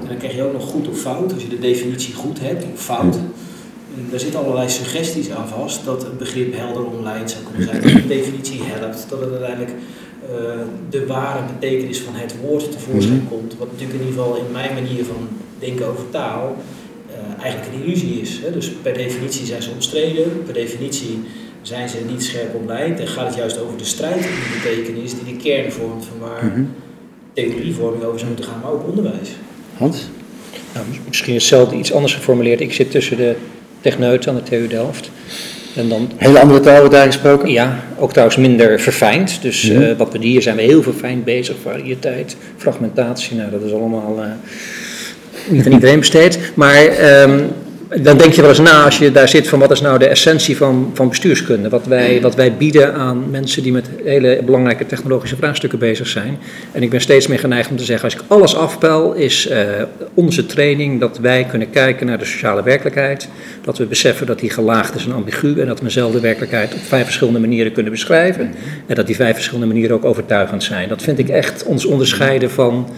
[0.00, 1.32] En dan krijg je ook nog goed of fout.
[1.32, 3.14] Als je de definitie goed hebt of fout,
[3.96, 7.82] en daar zitten allerlei suggesties aan vast dat het begrip helder omlijnd zou kunnen zijn,
[7.82, 9.72] dat de definitie helpt, dat het uiteindelijk
[10.30, 13.56] eh, de ware betekenis van het woord tevoorschijn komt.
[13.58, 15.28] Wat natuurlijk in ieder geval in mijn manier van
[15.58, 16.56] denken over taal
[17.10, 18.40] eh, eigenlijk een illusie is.
[18.42, 18.52] Hè?
[18.52, 21.18] Dus per definitie zijn ze omstreden, per definitie
[21.62, 25.14] zijn ze niet scherp omlijnd en gaat het juist over de strijd om die betekenis
[25.14, 26.64] die de kern vormt van waar Mhm.
[27.34, 29.28] Theorievorming over zou moeten gaan, maar ook onderwijs.
[29.76, 30.08] Hans?
[30.74, 32.60] Nou, misschien hetzelfde iets anders geformuleerd.
[32.60, 33.34] Ik zit tussen de
[33.80, 35.10] techneuten aan de TU Delft.
[35.76, 37.50] En dan, Hele andere taal wordt daar gesproken?
[37.50, 39.42] ja, ook trouwens minder verfijnd.
[39.42, 39.82] Dus Mhm.
[39.82, 41.56] eh, wat we hier zijn we heel verfijnd bezig.
[41.62, 44.30] Variëteit, fragmentatie, nou dat is allemaal eh,
[45.48, 46.38] niet aan iedereen besteed.
[46.54, 47.42] Maar ehm,
[47.88, 50.06] dan denk je wel eens na als je daar zit van wat is nou de
[50.06, 51.68] essentie van, van bestuurskunde.
[51.68, 56.38] Wat wij, wat wij bieden aan mensen die met hele belangrijke technologische vraagstukken bezig zijn.
[56.72, 59.66] En ik ben steeds meer geneigd om te zeggen als ik alles afpel is eh,
[60.14, 63.28] onze training dat wij kunnen kijken naar de sociale werkelijkheid.
[63.64, 66.80] Dat we beseffen dat die gelaagd is en ambigu en dat we dezelfde werkelijkheid op
[66.80, 68.54] vijf verschillende manieren kunnen beschrijven.
[68.86, 70.88] En dat die vijf verschillende manieren ook overtuigend zijn.
[70.88, 72.88] Dat vind ik echt ons onderscheiden van,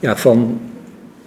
[0.00, 0.60] ja, van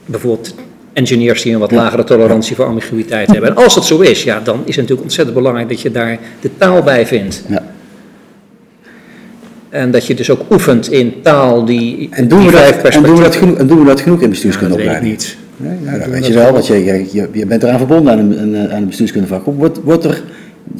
[0.06, 0.56] bijvoorbeeld
[0.98, 3.50] engineers die een wat lagere tolerantie voor ambiguïteit hebben.
[3.50, 6.20] En als dat zo is, ja, dan is het natuurlijk ontzettend belangrijk dat je daar
[6.42, 7.44] de taal bij vindt.
[7.48, 7.64] Ja.
[9.70, 13.04] En dat je dus ook oefent in taal die, En doen, die we dat, en,
[13.04, 15.12] doen we dat genoeg, en doen we dat genoeg in Ja, bestuurskundeopleiding?
[15.12, 15.38] niet.
[15.58, 18.72] Nee, ja, dat weet je wel, want je, je, bent eraan verbonden aan een, een,
[18.72, 19.46] aan een bestuurskundevak.
[19.46, 20.24] Wordt, wordt er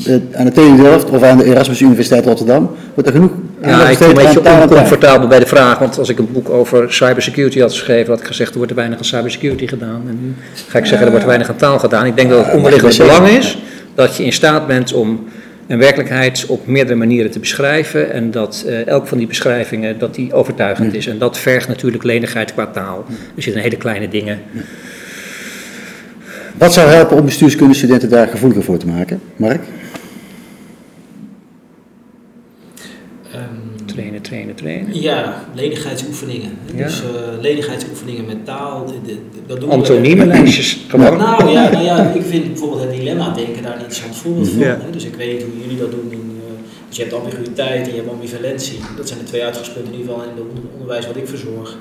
[0.06, 3.32] eh, aan de TU Delft of aan de Erasmus Universiteit Rotterdam, wordt er genoeg
[3.62, 6.94] Ja, ik me een beetje oncomfortabel bij de vraag, want als ik een boek over
[6.94, 10.04] cybersecurity had geschreven, had ik gezegd er wordt er weinig aan cybersecurity gedaan.
[10.08, 10.34] En nu
[10.68, 12.06] ga ik zeggen er wordt weinig aan taal gedaan.
[12.06, 13.58] Ik denk dat het je belang is
[13.98, 15.28] dat je in staat bent om
[15.68, 20.16] een werkelijkheid op meerdere manieren te beschrijven en dat eh, elk van die beschrijvingen dat
[20.16, 21.08] die overtuigend is.
[21.08, 23.06] En dat vergt natuurlijk lenigheid qua taal.
[23.36, 24.40] Er zitten hele kleine dingen.
[26.58, 29.22] Wat zou helpen om bestuurskundestudenten daar gevoeliger voor te maken?
[29.36, 29.62] Mark?
[34.22, 35.02] Trainen, trainen, trainen.
[35.02, 36.52] ja, lenigheidsoefeningen.
[36.76, 36.84] Ja.
[36.86, 37.08] Dus eh,
[37.42, 38.86] lenigheidsoefeningen met taal.
[38.86, 41.18] de- de- dat doen we- Antoniemenlijstjes, gewoon.
[41.18, 44.60] Nou ja, nou ja, ik vind bijvoorbeeld het dilemma-denken daar een interessant voorbeeld van.
[44.60, 44.78] Ja.
[44.82, 44.90] hè.
[44.92, 46.08] Dus ik weet niet hoe jullie dat doen.
[46.12, 46.54] In, eh,
[46.88, 48.80] dus je hebt ambiguïteit en je hebt ambivalentie.
[48.98, 51.78] Dat zijn de twee uitgangspunten in ieder geval in het onder- onderwijs wat ik verzorg.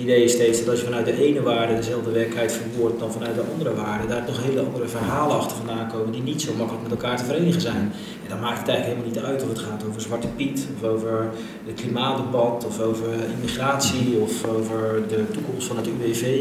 [0.00, 3.34] Idee is steeds dat als je vanuit de ene waarde dezelfde werkelijkheid verwoordt dan vanuit
[3.34, 6.82] de andere waarde, daar nog hele andere verhalen achter vandaan komen die niet zo makkelijk
[6.82, 7.92] met elkaar te verenigen zijn.
[8.22, 10.88] En dan maakt het eigenlijk helemaal niet uit of het gaat over Zwarte Piet, of
[10.88, 11.28] over
[11.66, 16.38] het klimaatdebat, of over immigratie, of over de toekomst van het UWV.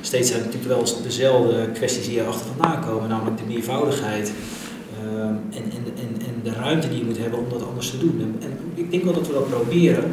[0.00, 4.32] Steeds zijn het natuurlijk wel dezelfde kwesties die erachter vandaan komen, namelijk de meervoudigheid.
[5.02, 7.98] ehm, en, en, en, en de ruimte die je moet hebben om dat anders te
[7.98, 8.16] doen.
[8.20, 10.12] En, en ik denk wel dat we dat proberen.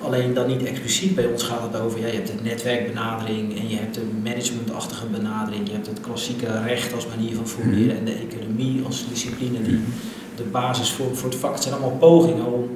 [0.00, 1.14] Alleen dan niet expliciet.
[1.14, 5.06] Bij ons gaat het over, ja, je hebt de netwerkbenadering en je hebt de managementachtige
[5.06, 5.66] benadering.
[5.66, 9.80] Je hebt het klassieke recht als manier van formuleren en de economie als discipline die
[10.36, 11.52] de basis voor, voor het vak.
[11.52, 12.70] Het zijn allemaal pogingen om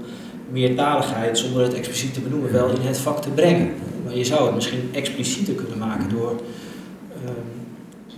[0.51, 3.71] meertaligheid, zonder het expliciet te benoemen, wel in het vak te brengen.
[4.05, 6.41] Maar je zou het misschien explicieter kunnen maken door
[7.25, 7.33] ehm,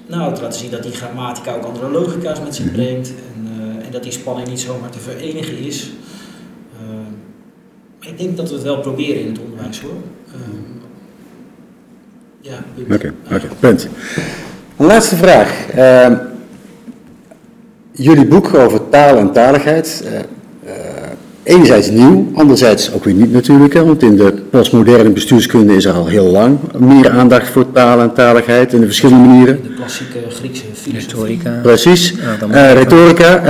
[0.07, 3.87] nou, te laten zien dat die grammatica ook andere logica's met zich brengt en, eh,
[3.87, 5.91] en dat die spanning niet zomaar te verenigen is.
[8.05, 9.91] Ehm, ik denk dat we het wel proberen in het onderwijs hoor.
[10.33, 10.61] Ehm,
[12.41, 12.65] ja.
[12.95, 13.89] Oké, oké, punt.
[14.77, 15.67] Een laatste vraag.
[15.75, 16.15] Ehm,
[17.93, 20.05] jullie boek over taal en taligheid.
[20.07, 20.25] eh, eh,
[21.43, 23.75] enerzijds nieuw, anderzijds ook weer niet natuurlijk.
[23.75, 28.01] Hè, want in de postmoderne bestuurskunde is er al heel lang meer aandacht voor taal
[28.01, 29.63] en taligheid in de verschillende manieren.
[29.63, 31.09] De klassieke Griekse filosofie.
[31.17, 31.61] Retorica.
[31.63, 32.15] Precies.
[32.51, 33.43] Eh, retorica.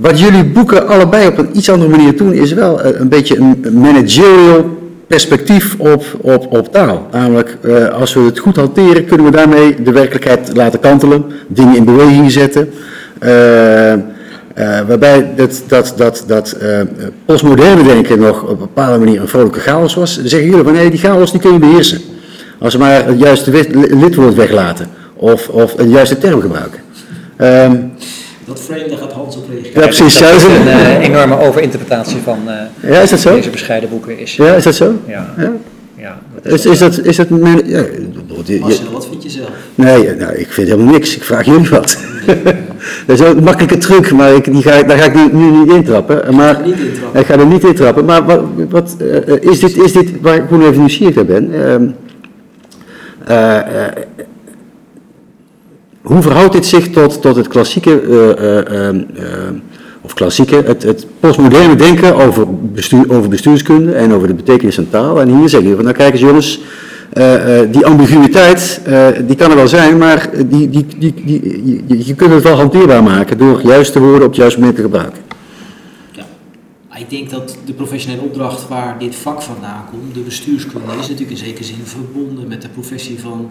[0.00, 3.36] Wat jullie boeken allebei op een iets andere manier doen, is wel eh, een beetje
[3.36, 7.06] een managerial perspectief op, op, op taal.
[7.12, 11.76] Namelijk, eh, als we het goed hanteren, kunnen we daarmee de werkelijkheid laten kantelen, dingen
[11.76, 12.70] in beweging zetten.
[14.60, 16.80] Eh, waarbij dat, dat, dat, dat eh,
[17.24, 20.16] postmoderne denken nog op een bepaalde manier een vrolijke chaos was.
[20.16, 22.00] Dan zeggen jullie van nee, die chaos die kun je beheersen.
[22.58, 24.86] Als we maar het juiste lidwoord weglaten
[25.16, 26.80] of, of een juiste term gebruiken.
[27.36, 27.76] Ehm,
[28.50, 29.80] Dat frame, daar gaat Hans op reageren.
[29.80, 30.18] ja, precies.
[30.18, 33.34] Ja, is, een eh, enorme overinterpretatie van eh, ja, is dat zo?
[33.34, 34.18] deze bescheiden boeken.
[34.18, 34.92] Is, Ja, is dat zo?
[35.06, 35.52] ja, Ja.
[35.96, 39.48] ja, dat Is, is dat, is dat mijn, ja, ik Marcel, wat vind je zelf?
[39.74, 41.16] nee, nou, ik vind helemaal niks.
[41.16, 41.98] Ik vraag jullie wat.
[43.06, 45.72] dat is een makkelijke truc, maar ik, die ga, daar ga ik nu, nu niet
[45.72, 46.34] intrappen.
[46.34, 47.20] Maar, Niet intrappen.
[47.20, 48.04] ik ga er niet intrappen.
[48.04, 51.50] Maar wat, wat eh, is, dit, is dit waar ik gewoon even nieuwsgierig naar ben?
[51.54, 51.86] Ehm,
[53.26, 53.92] eh, eh,
[56.10, 59.24] hoe verhoudt dit zich tot, tot het klassieke, eh, eh, ehm, eh,
[60.00, 64.90] of klassieke, het, het postmoderne denken over, bestuur, over bestuurskunde en over de betekenis van
[64.90, 65.20] taal?
[65.20, 66.60] En hier zeg je van, nou kijk eens jongens,
[67.70, 68.80] die ambiguïteit,
[69.26, 72.56] die kan er wel zijn, maar die, die, die, die, je, je kunt het wel
[72.56, 75.22] hanteerbaar maken door juiste woorden op het juiste moment te gebruiken.
[76.98, 81.30] Ik denk dat de professionele opdracht waar dit vak vandaan komt, de bestuurskunde, is natuurlijk
[81.30, 83.50] in zekere zin verbonden met de professie van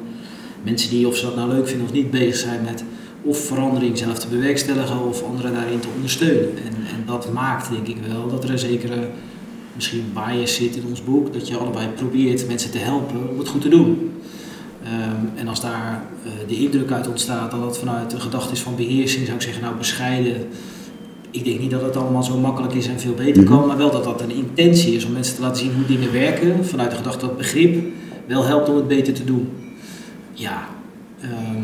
[0.64, 2.84] mensen die, of ze dat nou leuk vinden of niet, bezig zijn met
[3.22, 6.50] of verandering zelf te bewerkstelligen of anderen daarin te ondersteunen.
[6.50, 9.10] En, en dat maakt denk ik wel dat er een zekere
[9.76, 13.48] misschien bias zit in ons boek, dat je allebei probeert mensen te helpen om het
[13.48, 14.12] goed te doen.
[14.84, 18.62] Ehm, en als daar eh, de indruk uit ontstaat dat het vanuit de gedachte is
[18.62, 20.36] van beheersing, zou ik zeggen, nou bescheiden
[21.32, 23.68] ik denk niet dat het allemaal zo makkelijk is en veel beter kan, Mhm.
[23.68, 26.66] maar wel dat dat een intentie is om mensen te laten zien hoe dingen werken.
[26.66, 27.86] Vanuit de gedachte dat begrip
[28.26, 29.48] wel helpt om het beter te doen.
[30.40, 30.68] Ja,
[31.22, 31.64] ehm,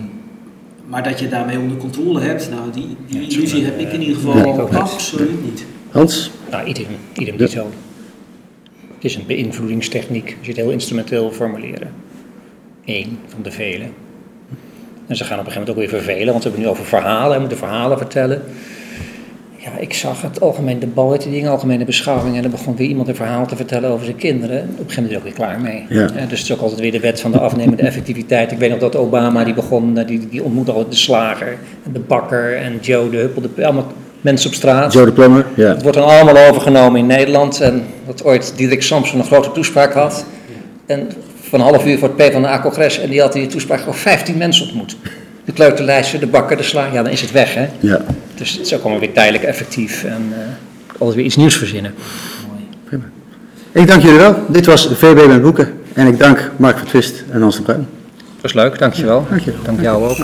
[0.88, 3.91] maar dat je daarmee onder controle hebt, nou die, die Ja, illusie zo, heb ik
[3.93, 4.76] in ieder geval niet.
[4.76, 5.65] absoluut niet.
[5.91, 6.32] Hans?
[6.51, 7.45] Nou, idem, idem Ja.
[7.45, 7.69] dito.
[8.95, 11.91] Het is een beïnvloedingstechniek, als je het heel instrumenteel formuleren.
[12.86, 13.86] Eén van de vele.
[15.07, 16.67] En ze gaan op een gegeven moment ook weer vervelen, want we hebben het nu
[16.67, 18.41] over verhalen, we moeten verhalen vertellen.
[19.66, 23.07] Ja, ik zag het algemeen debat, die dingen, algemene beschouwing, en er begon weer iemand
[23.07, 24.61] een verhaal te vertellen over zijn kinderen.
[24.61, 25.86] Op een gegeven moment is ook weer klaar mee.
[25.89, 26.05] Ja.
[26.05, 28.51] Eh, dus het is ook altijd weer de wet van de afnemende effectiviteit.
[28.51, 31.91] Ik weet nog dat Obama, die begon, eh, die, die ontmoette altijd de slager, en
[31.93, 33.88] de bakker en Joe de Huppel, de, allemaal
[34.22, 34.93] mensen op straat.
[34.93, 35.45] Joe de Plummer?
[35.55, 35.68] Ja.
[35.68, 37.61] Het wordt dan allemaal overgenomen in Nederland.
[37.61, 40.26] En dat ooit Diederik Samson een grote toespraak had.
[40.86, 41.09] En
[41.41, 42.99] van een half uur voor het PvdA-congres.
[42.99, 44.97] En die had in die toespraak gewoon 15 mensen ontmoet.
[45.46, 46.93] De kleuterlijster, de bakker, de slager.
[46.93, 47.68] Ja, dan is het weg, hè.
[47.80, 48.02] Ja.
[48.36, 50.04] Dus het is ook allemaal weer tijdelijk effectief.
[50.04, 51.93] En eh, altijd weer iets nieuws verzinnen.
[52.89, 53.02] Mooi.
[53.72, 54.36] Ik dank jullie wel.
[54.48, 55.74] Dit was VB met Boeken.
[55.93, 57.88] En ik dank Mark van Twist en Hans de Bruin.
[58.16, 59.26] Dat was leuk, dankjewel.
[59.30, 59.54] Dank je.
[59.64, 60.18] Dank jou ook.